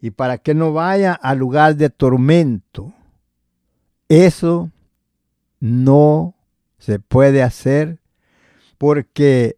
[0.06, 2.94] y para que no vaya al lugar de tormento.
[4.08, 4.70] Eso
[5.60, 6.36] no
[6.78, 7.98] se puede hacer
[8.78, 9.58] porque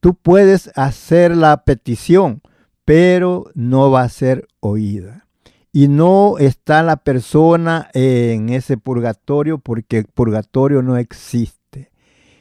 [0.00, 2.40] tú puedes hacer la petición,
[2.86, 5.26] pero no va a ser oída
[5.72, 11.90] y no está la persona en ese purgatorio porque el purgatorio no existe.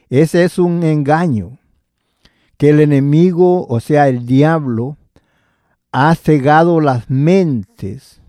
[0.09, 1.59] Ese es un engaño
[2.55, 4.95] que el enemigo, o sea, el diablo,
[5.97, 8.19] ha cegado las mentes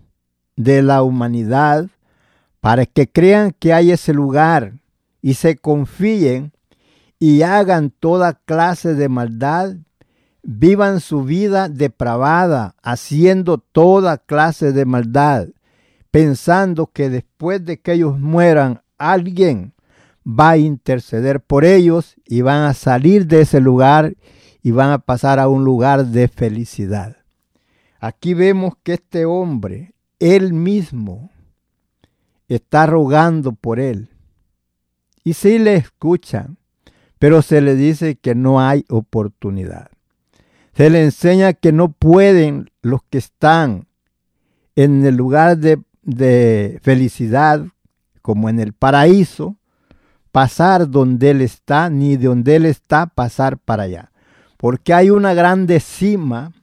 [0.55, 1.89] de la humanidad
[2.61, 4.75] para que crean que hay ese lugar
[5.21, 6.53] y se confíen
[7.19, 9.75] y hagan toda clase de maldad
[10.43, 15.49] vivan su vida depravada, haciendo toda clase de maldad,
[16.09, 19.73] pensando que después de que ellos mueran, alguien
[20.25, 24.13] va a interceder por ellos y van a salir de ese lugar
[24.63, 27.16] y van a pasar a un lugar de felicidad.
[27.99, 31.31] Aquí vemos que este hombre, él mismo,
[32.47, 34.09] está rogando por él.
[35.23, 36.57] Y sí le escuchan,
[37.19, 39.89] pero se le dice que no hay oportunidad.
[40.73, 43.87] Se le enseña que no pueden los que están
[44.75, 47.65] en el lugar de, felicidad,
[48.21, 49.57] como en el paraíso,
[50.31, 54.11] pasar donde Él está, ni de donde Él está pasar para allá.
[54.55, 56.53] Porque hay una grande cima,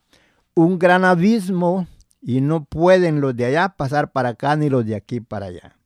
[0.55, 1.87] un gran abismo,
[2.21, 5.77] y no pueden los de allá pasar para acá, ni los de aquí para allá.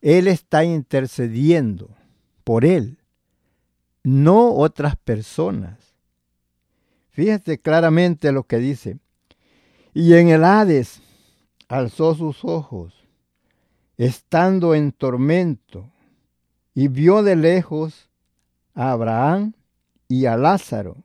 [0.00, 1.90] Él está intercediendo
[2.44, 2.98] por Él,
[4.02, 5.94] no otras personas.
[7.10, 8.98] Fíjate claramente lo que dice.
[9.92, 11.00] Y en el Hades
[11.68, 12.94] alzó sus ojos,
[13.96, 15.90] estando en tormento,
[16.74, 18.08] y vio de lejos
[18.74, 19.54] a Abraham
[20.08, 20.98] y a Lázaro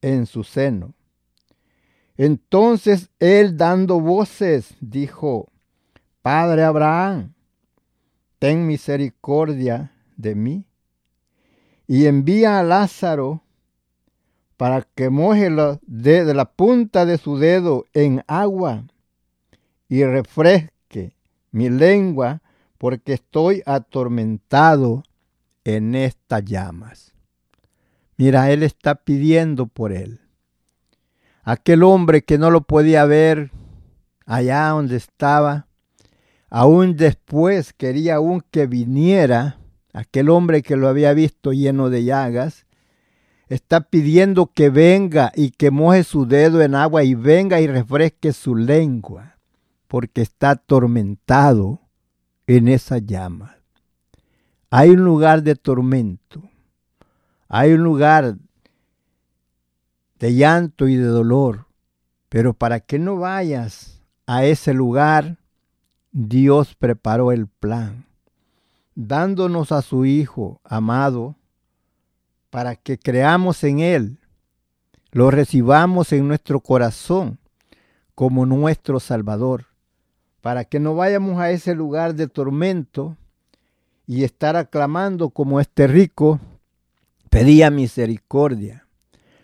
[0.00, 0.92] en su seno.
[2.16, 5.48] Entonces él dando voces dijo,
[6.22, 7.32] Padre Abraham,
[8.38, 10.66] ten misericordia de mí,
[11.86, 13.42] y envía a Lázaro
[14.56, 15.50] para que moje
[15.82, 18.84] de, la punta de su dedo en agua
[19.88, 21.16] y refresque
[21.50, 22.40] mi lengua,
[22.78, 25.02] porque estoy atormentado
[25.64, 27.12] en estas llamas.
[28.16, 30.21] Mira, él está pidiendo por él.
[31.42, 33.50] Aquel hombre que no lo podía ver
[34.26, 35.66] allá donde estaba,
[36.48, 39.58] aún después quería aún que viniera
[39.92, 42.66] aquel hombre que lo había visto lleno de llagas,
[43.48, 48.32] está pidiendo que venga y que moje su dedo en agua y venga y refresque
[48.32, 49.38] su lengua,
[49.88, 51.80] porque está atormentado
[52.46, 53.58] en esa llama.
[54.70, 56.48] Hay un lugar de tormento,
[57.48, 58.36] hay un lugar
[60.22, 61.66] de llanto y de dolor,
[62.28, 65.38] pero para que no vayas a ese lugar,
[66.12, 68.06] Dios preparó el plan,
[68.94, 71.34] dándonos a su Hijo amado,
[72.50, 74.18] para que creamos en Él,
[75.10, 77.40] lo recibamos en nuestro corazón
[78.14, 79.66] como nuestro Salvador,
[80.40, 83.16] para que no vayamos a ese lugar de tormento
[84.06, 86.38] y estar aclamando como este rico
[87.28, 88.86] pedía misericordia.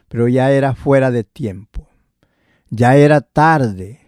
[0.08, 1.88] Pero ya era fuera de tiempo,
[2.70, 4.00] ya era tarde,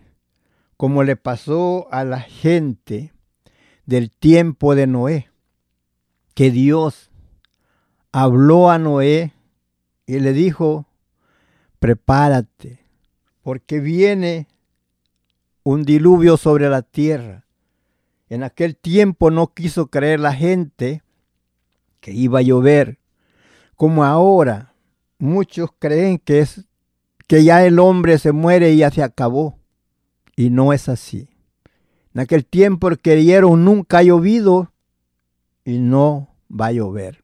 [0.76, 3.12] como le pasó a la gente
[3.84, 5.30] del tiempo de Noé,
[6.34, 7.10] que Dios
[8.12, 9.34] habló a Noé
[10.06, 10.86] y le dijo,
[11.78, 12.80] prepárate,
[13.42, 14.48] porque viene
[15.62, 17.44] un diluvio sobre la tierra.
[18.28, 21.02] En aquel tiempo no quiso creer la gente
[22.00, 22.98] que iba a llover,
[23.76, 24.69] como ahora
[25.20, 26.66] muchos creen que es
[27.26, 29.58] que ya el hombre se muere y ya se acabó.
[30.36, 31.28] Y no es así.
[32.12, 34.72] En aquel tiempo creyeron nunca ha llovido
[35.64, 37.22] y no va a llover.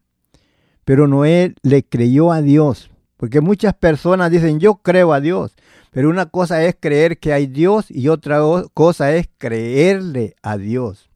[0.84, 5.56] Pero Noé le creyó a Dios, porque muchas personas dicen yo creo a Dios,
[5.90, 8.40] pero una cosa es creer que hay Dios y otra
[8.74, 11.10] cosa es creerle a Dios.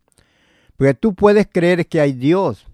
[0.77, 2.67] Porque tú puedes creer que hay Dios,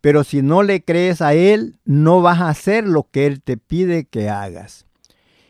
[0.00, 3.56] pero si no le crees a Él, no vas a hacer lo que Él te
[3.56, 4.86] pide que hagas.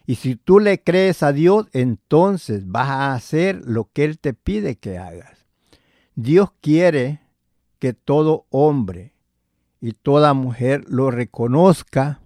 [0.07, 4.33] Y si tú le crees a Dios, entonces vas a hacer lo que Él te
[4.33, 5.47] pide que hagas.
[6.15, 7.21] Dios quiere
[7.79, 9.13] que todo hombre
[9.81, 12.21] y toda mujer lo reconozca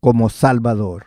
[0.00, 1.06] como Salvador.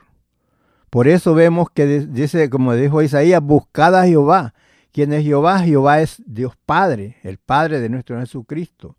[0.90, 4.54] Por eso vemos que dice, como dijo Isaías, buscad a Jehová.
[4.92, 5.60] ¿Quién es Jehová?
[5.60, 8.96] Jehová es Dios Padre, el Padre de nuestro Jesucristo.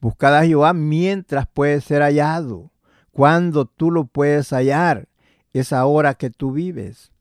[0.00, 2.70] Buscad a Jehová mientras puede ser hallado.
[3.12, 5.08] Cuando tú lo puedes hallar,
[5.52, 7.12] es ahora que tú vives.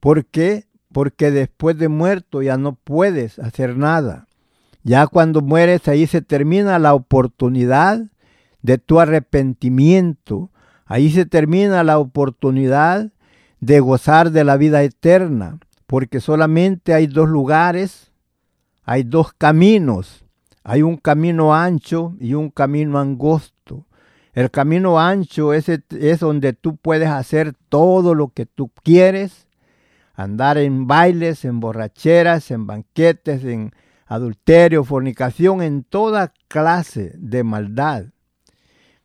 [0.00, 0.66] ¿Por qué?
[0.92, 4.26] Porque después de muerto ya no puedes hacer nada.
[4.82, 8.10] Ya cuando mueres ahí se termina la oportunidad
[8.62, 10.50] de tu arrepentimiento.
[10.86, 13.10] Ahí se termina la oportunidad
[13.60, 18.12] de gozar de la vida eterna, porque solamente hay dos lugares,
[18.82, 20.23] hay dos caminos,
[20.64, 23.86] hay un camino ancho y un camino angosto.
[24.32, 29.46] El camino ancho es, es donde tú puedes hacer todo lo que tú quieres,
[30.14, 33.72] andar en bailes, en borracheras, en banquetes, en
[34.06, 38.06] adulterio, fornicación, en toda clase de maldad.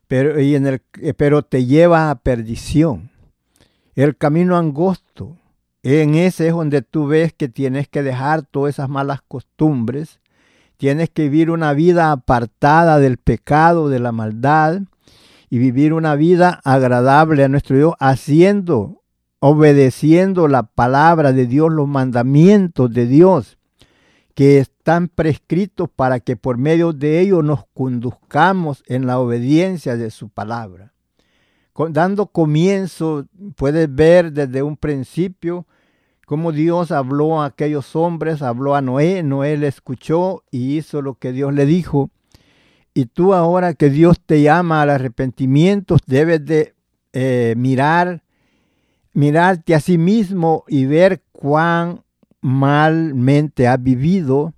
[0.08, 0.82] Pero, y en el,
[1.18, 3.12] pero te lleva a perdición
[3.96, 5.38] el camino angosto.
[5.84, 10.20] En ese es donde tú ves que tienes que dejar todas esas malas costumbres,
[10.80, 14.84] tienes que vivir una vida apartada del pecado, de la maldad,
[15.50, 19.04] y vivir una vida agradable a nuestro Dios, haciendo,
[19.40, 23.58] obedeciendo la palabra de Dios, los mandamientos de Dios,
[24.34, 30.12] que están prescritos para que por medio de ellos nos conduzcamos en la obediencia de
[30.12, 30.94] su palabra.
[31.90, 33.26] Dando comienzo,
[33.58, 35.68] puedes ver desde un principio
[36.30, 41.16] cómo Dios habló a aquellos hombres, habló a Noé, Noé le escuchó y hizo lo
[41.16, 42.12] que Dios le dijo.
[42.94, 46.76] Y tú ahora que Dios te llama al arrepentimiento, debes de
[47.14, 48.22] eh, mirar,
[49.12, 52.04] mirarte a sí mismo y ver cuán
[52.42, 54.54] malmente has vivido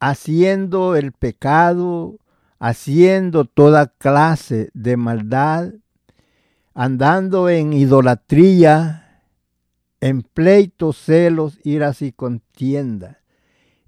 [0.00, 2.16] haciendo el pecado,
[2.58, 5.74] haciendo toda clase de maldad,
[6.74, 9.07] andando en idolatría,
[10.00, 13.20] en pleitos, celos, iras y contienda.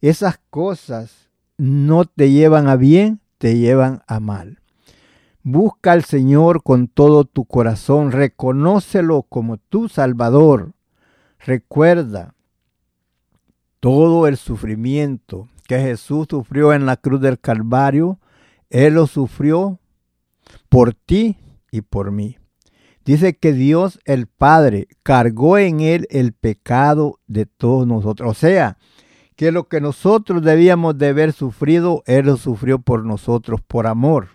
[0.00, 4.60] Esas cosas no te llevan a bien, te llevan a mal.
[5.42, 10.72] Busca al Señor con todo tu corazón, reconócelo como tu Salvador.
[11.38, 12.34] Recuerda
[13.80, 18.18] todo el sufrimiento que Jesús sufrió en la cruz del Calvario,
[18.68, 19.78] Él lo sufrió
[20.68, 21.36] por ti
[21.70, 22.39] y por mí.
[23.10, 28.30] Dice que Dios el Padre cargó en él el pecado de todos nosotros.
[28.30, 28.78] O sea,
[29.34, 34.28] que lo que nosotros debíamos de haber sufrido, Él lo sufrió por nosotros, por amor.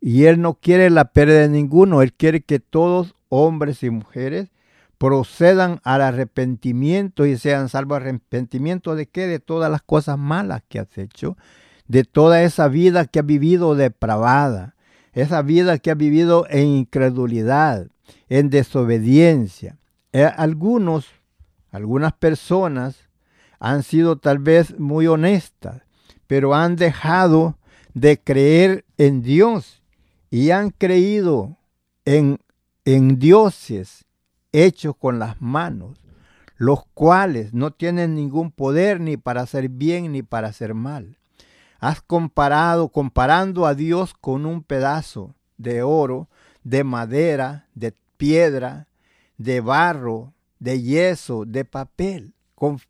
[0.00, 4.50] Y Él no quiere la pérdida de ninguno, Él quiere que todos, hombres y mujeres,
[4.98, 7.98] procedan al arrepentimiento y sean salvos.
[7.98, 9.28] ¿Arrepentimiento de qué?
[9.28, 11.36] De todas las cosas malas que has hecho,
[11.86, 14.74] de toda esa vida que has vivido depravada,
[15.12, 17.91] esa vida que ha vivido en incredulidad,
[18.28, 19.78] en desobediencia.
[20.12, 21.06] Eh, algunos,
[21.70, 23.08] algunas personas
[23.58, 25.82] han sido tal vez muy honestas,
[26.26, 27.58] pero han dejado
[27.94, 29.82] de creer en Dios
[30.30, 31.58] y han creído
[32.04, 32.38] en,
[32.84, 34.06] en dioses
[34.52, 35.98] hechos con las manos,
[36.56, 41.18] los cuales no tienen ningún poder ni para hacer bien ni para hacer mal.
[41.80, 46.28] Has comparado, comparando a Dios con un pedazo de oro,
[46.64, 48.86] de madera, de piedra,
[49.38, 52.34] de barro, de yeso, de papel,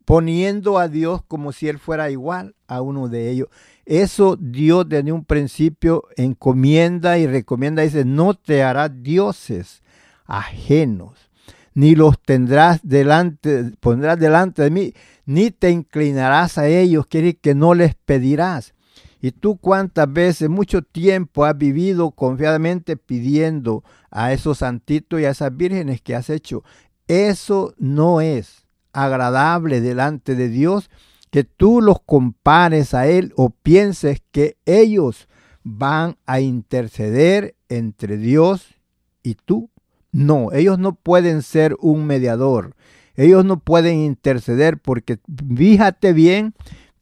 [0.05, 3.49] poniendo a Dios como si Él fuera igual a uno de ellos.
[3.87, 9.83] Eso Dios desde un principio encomienda y recomienda, dice, no te hará dioses
[10.27, 11.31] ajenos.
[11.75, 14.95] ni los tendrás delante, pondrás delante de mí,
[15.25, 18.75] ni te inclinarás a ellos, quiere que no les pedirás.
[19.23, 25.31] Y tú cuántas veces, mucho tiempo has vivido confiadamente pidiendo a esos santitos y a
[25.31, 26.65] esas vírgenes que has hecho.
[27.07, 30.91] Eso no es agradable delante de Dios
[31.31, 35.29] que tú los compares a Él o pienses que ellos
[35.63, 38.75] van a interceder entre Dios
[39.23, 39.71] y tú.
[40.11, 42.75] No, ellos no pueden ser un mediador.
[43.15, 45.21] Ellos no pueden interceder porque
[45.57, 46.55] fíjate bien,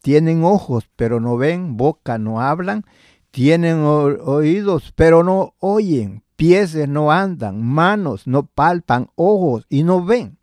[0.02, 2.84] tienen ojos pero no ven, boca no hablan,
[3.30, 10.38] tienen oídos pero no oyen, pies no andan, manos no palpan, ojos y no ven.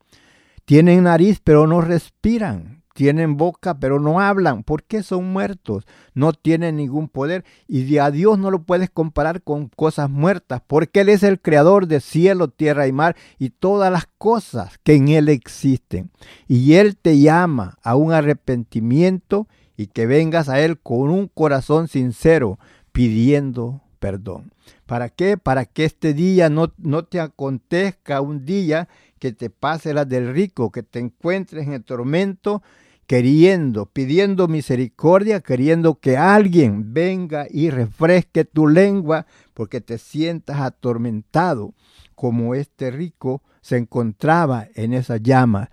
[0.66, 4.64] Tienen nariz pero no respiran, tienen boca pero no hablan.
[4.64, 5.86] ¿Por qué son muertos?
[6.16, 7.46] No tienen ningún poder.
[7.68, 11.86] Y a Dios no lo puedes comparar con cosas muertas, porque Él es el creador
[11.86, 16.10] de cielo, tierra y mar y todas las cosas que en Él existen.
[16.48, 21.88] Y Él te llama a un arrepentimiento y que vengas a Él con un corazón
[21.90, 22.58] sincero
[22.92, 24.54] pidiendo perdón.
[24.88, 25.38] ¿Para qué?
[25.38, 28.88] Para que este día no, no te acontezca un día
[29.20, 32.64] que te pase la del rico, que te encuentres en el tormento
[33.08, 41.74] queriendo, pidiendo misericordia, queriendo que alguien venga y refresque tu lengua porque te sientas atormentado
[42.16, 45.70] como este rico se encontraba en esa llama.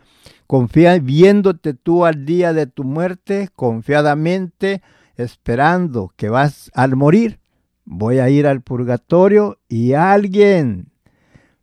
[0.47, 4.83] Confía viéndote tú al día de tu muerte, confiadamente
[5.17, 7.41] esperando que vas al morir.
[7.85, 10.94] Voy a ir al purgatorio y alguien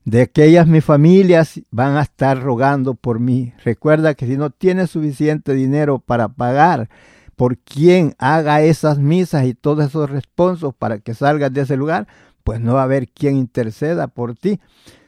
[0.05, 3.53] de aquellas mis familias van a estar rogando por mí.
[3.63, 6.89] Recuerda que si no tienes suficiente dinero para pagar
[7.35, 12.07] por quien haga esas misas y todos esos responsos para que salgas de ese lugar,
[12.43, 14.59] pues no va a haber quien interceda por ti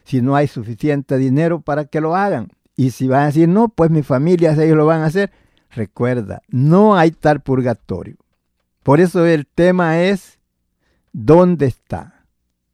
[0.04, 2.48] si no hay suficiente dinero para que lo hagan.
[2.76, 5.30] Y si van a decir, no, pues mi familia ellos lo van a hacer,
[5.70, 8.16] recuerda, no hay tal purgatorio.
[8.82, 10.38] Por eso el tema es,
[11.12, 12.13] ¿dónde está?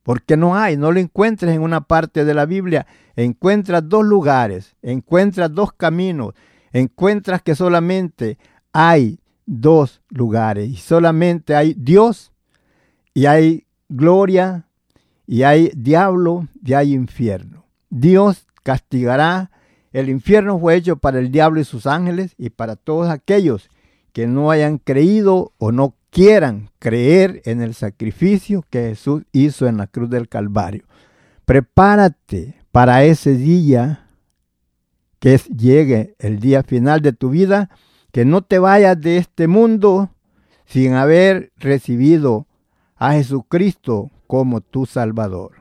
[0.03, 2.87] Porque no hay, no lo encuentres en una parte de la Biblia.
[3.17, 6.35] Encuentras dos lugares, encuentras dos caminos,
[6.73, 8.39] encuentras que solamente
[8.73, 12.33] hay dos lugares y solamente hay Dios
[13.15, 14.67] y hay gloria
[15.27, 17.67] y hay diablo y hay infierno.
[17.91, 19.51] Dios castigará.
[19.93, 23.69] El infierno fue hecho para el diablo y sus ángeles y para todos aquellos
[24.13, 29.77] que no hayan creído o no quieran creer en el sacrificio que Jesús hizo en
[29.77, 30.85] la cruz del Calvario.
[31.45, 34.09] Prepárate para ese día
[35.19, 37.71] que llegue el día final de tu vida,
[38.13, 40.11] que no te vayas de este mundo
[40.67, 42.47] sin haber recibido
[42.97, 45.53] a Jesucristo como tu Salvador.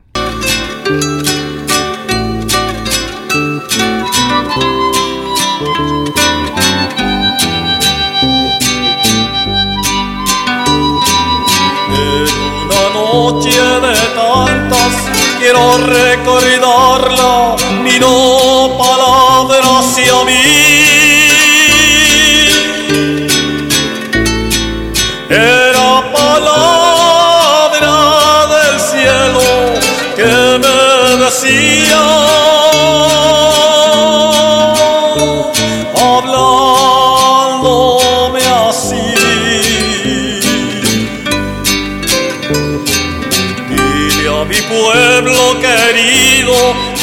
[13.12, 14.93] Noche de tantas
[15.39, 20.59] quiero recordarla, ni no palabras hacia mí.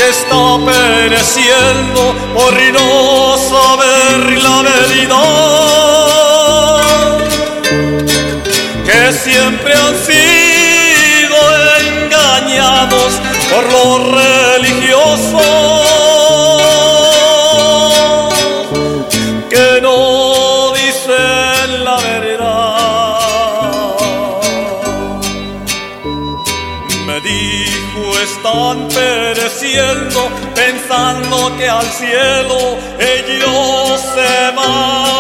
[0.09, 5.17] Está pereciendo por no saber la verdad,
[8.85, 11.37] que siempre han sido
[11.81, 16.06] engañados por los religiosos.
[31.57, 35.16] Que al cielo ellos se van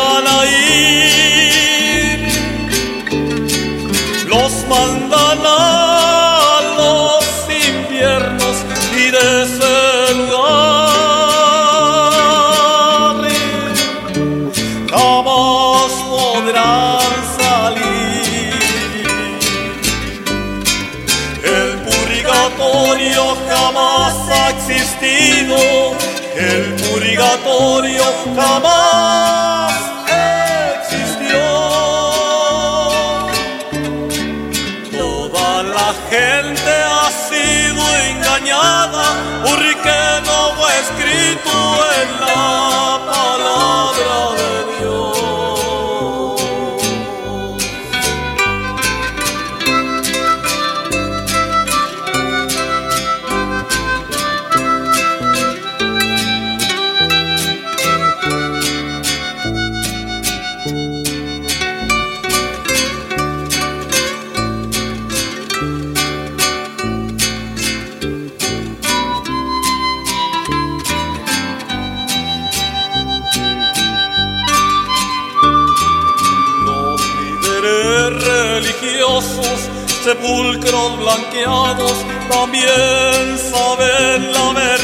[82.30, 84.76] también saben la verdad.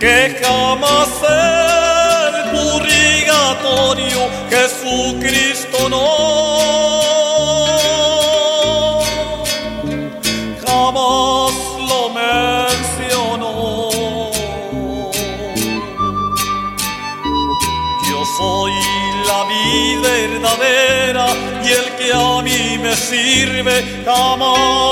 [0.00, 4.20] Que jamás el purgatorio
[4.50, 6.61] Jesucristo no.
[24.02, 24.91] Sirve jamás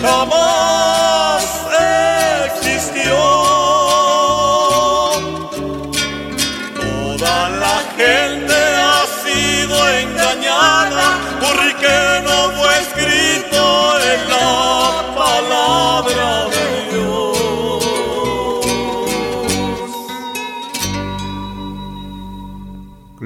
[0.00, 0.39] purgatorio jamás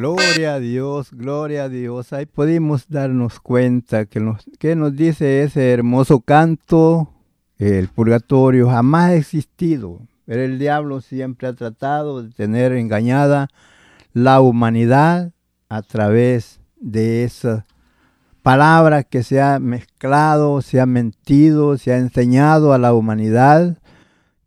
[0.04, 2.12] Gloria a Dios, gloria a Dios.
[2.12, 7.08] Ahí pudimos darnos cuenta que nos, que nos dice ese hermoso canto.
[7.56, 13.48] El purgatorio jamás ha existido, pero el diablo siempre ha tratado de tener engañada
[14.12, 15.32] la humanidad
[15.70, 17.64] a través de esa
[18.42, 23.78] palabra que se ha mezclado, se ha mentido, se ha enseñado a la humanidad,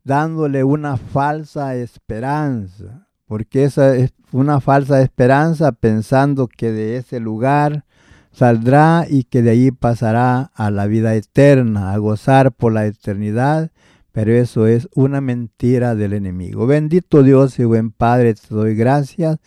[0.03, 7.85] dándole una falsa esperanza porque esa es una falsa esperanza pensando que de ese lugar
[8.31, 13.71] saldrá y que de ahí pasará a la vida eterna, a gozar por la eternidad,
[14.11, 16.65] pero eso es una mentira del enemigo.
[16.67, 19.37] Bendito Dios y buen Padre, te doy gracias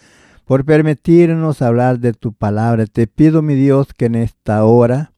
[0.45, 2.87] por permitirnos hablar de tu palabra.
[2.87, 5.12] Te pido, mi Dios, que en esta hora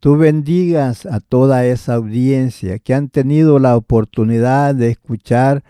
[0.00, 5.64] tú bendigas a toda esa audiencia que han tenido la oportunidad de escuchar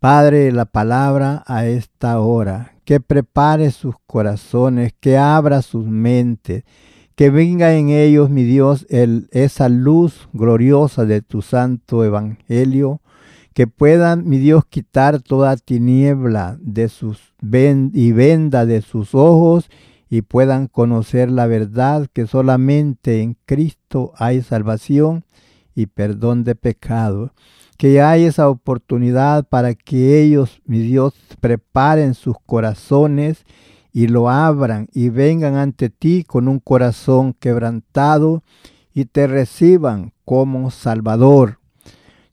[0.00, 6.64] Padre, la palabra a esta hora, que prepare sus corazones, que abra sus mentes,
[7.14, 13.02] que venga en ellos, mi Dios, esa luz gloriosa de tu santo evangelio,
[13.52, 19.68] que puedan, mi Dios, quitar toda tiniebla de sus y venda de sus ojos
[20.08, 25.26] y puedan conocer la verdad que solamente en Cristo hay salvación
[25.74, 27.34] y perdón de pecado
[27.80, 33.46] que hay esa oportunidad para que ellos, mi Dios, preparen sus corazones
[33.90, 38.42] y lo abran y vengan ante ti con un corazón quebrantado
[38.92, 41.58] y te reciban como Salvador,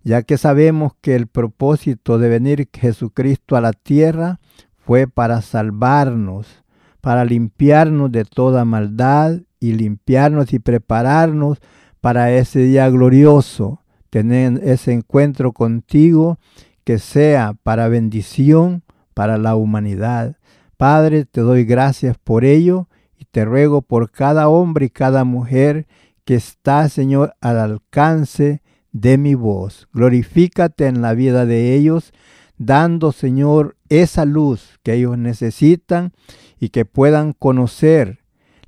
[0.04, 4.42] ya que sabemos que el propósito de venir Jesucristo a la tierra
[4.76, 6.62] fue para salvarnos,
[7.00, 11.60] para limpiarnos de toda maldad y limpiarnos y prepararnos
[12.02, 13.80] para ese día glorioso
[14.10, 16.40] tener ese encuentro contigo
[16.84, 18.84] que sea para bendición
[19.14, 20.38] para la humanidad.
[20.78, 22.88] Padre, te doy gracias por ello
[23.18, 25.88] y te ruego por cada hombre y cada mujer
[26.24, 29.88] que está, Señor, al alcance de mi voz.
[29.94, 32.14] Glorifícate en la vida de ellos,
[32.58, 36.14] dando, Señor, esa luz que ellos necesitan
[36.60, 38.20] y que puedan conocer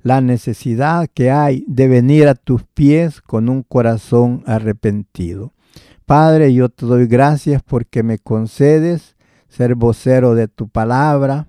[0.02, 5.52] la necesidad que hay de venir a tus pies con un corazón arrepentido.
[6.06, 9.16] Padre, yo te doy gracias porque me concedes
[9.48, 11.48] ser vocero de tu palabra,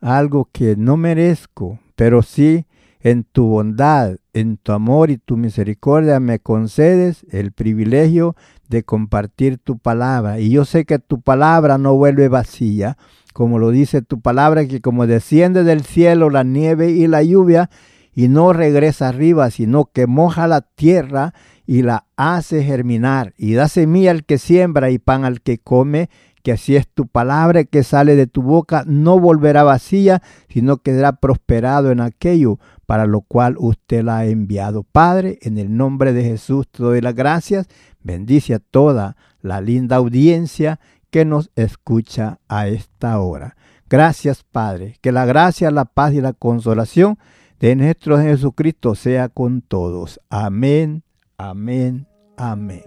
[0.00, 2.66] algo que no merezco, pero sí
[3.02, 8.36] en tu bondad, en tu amor y tu misericordia me concedes el privilegio
[8.68, 10.38] de compartir tu palabra.
[10.38, 12.96] Y yo sé que tu palabra no vuelve vacía,
[13.32, 17.70] como lo dice tu palabra, que como desciende del cielo la nieve y la lluvia,
[18.14, 21.34] y no regresa arriba, sino que moja la tierra
[21.66, 26.10] y la hace germinar, y da semilla al que siembra y pan al que come,
[26.42, 31.12] que así es tu palabra que sale de tu boca, no volverá vacía, sino quedará
[31.12, 34.82] prosperado en aquello para lo cual usted la ha enviado.
[34.82, 37.68] Padre, en el nombre de Jesús te doy las gracias,
[38.02, 40.80] bendice a toda la linda audiencia
[41.10, 43.56] que nos escucha a esta hora.
[43.88, 47.18] Gracias, Padre, que la gracia, la paz y la consolación
[47.60, 50.18] de nuestro Jesucristo sea con todos.
[50.30, 51.02] Amén,
[51.36, 52.06] amén,
[52.36, 52.84] amén.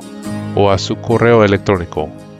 [0.55, 2.09] o a su correo electrónico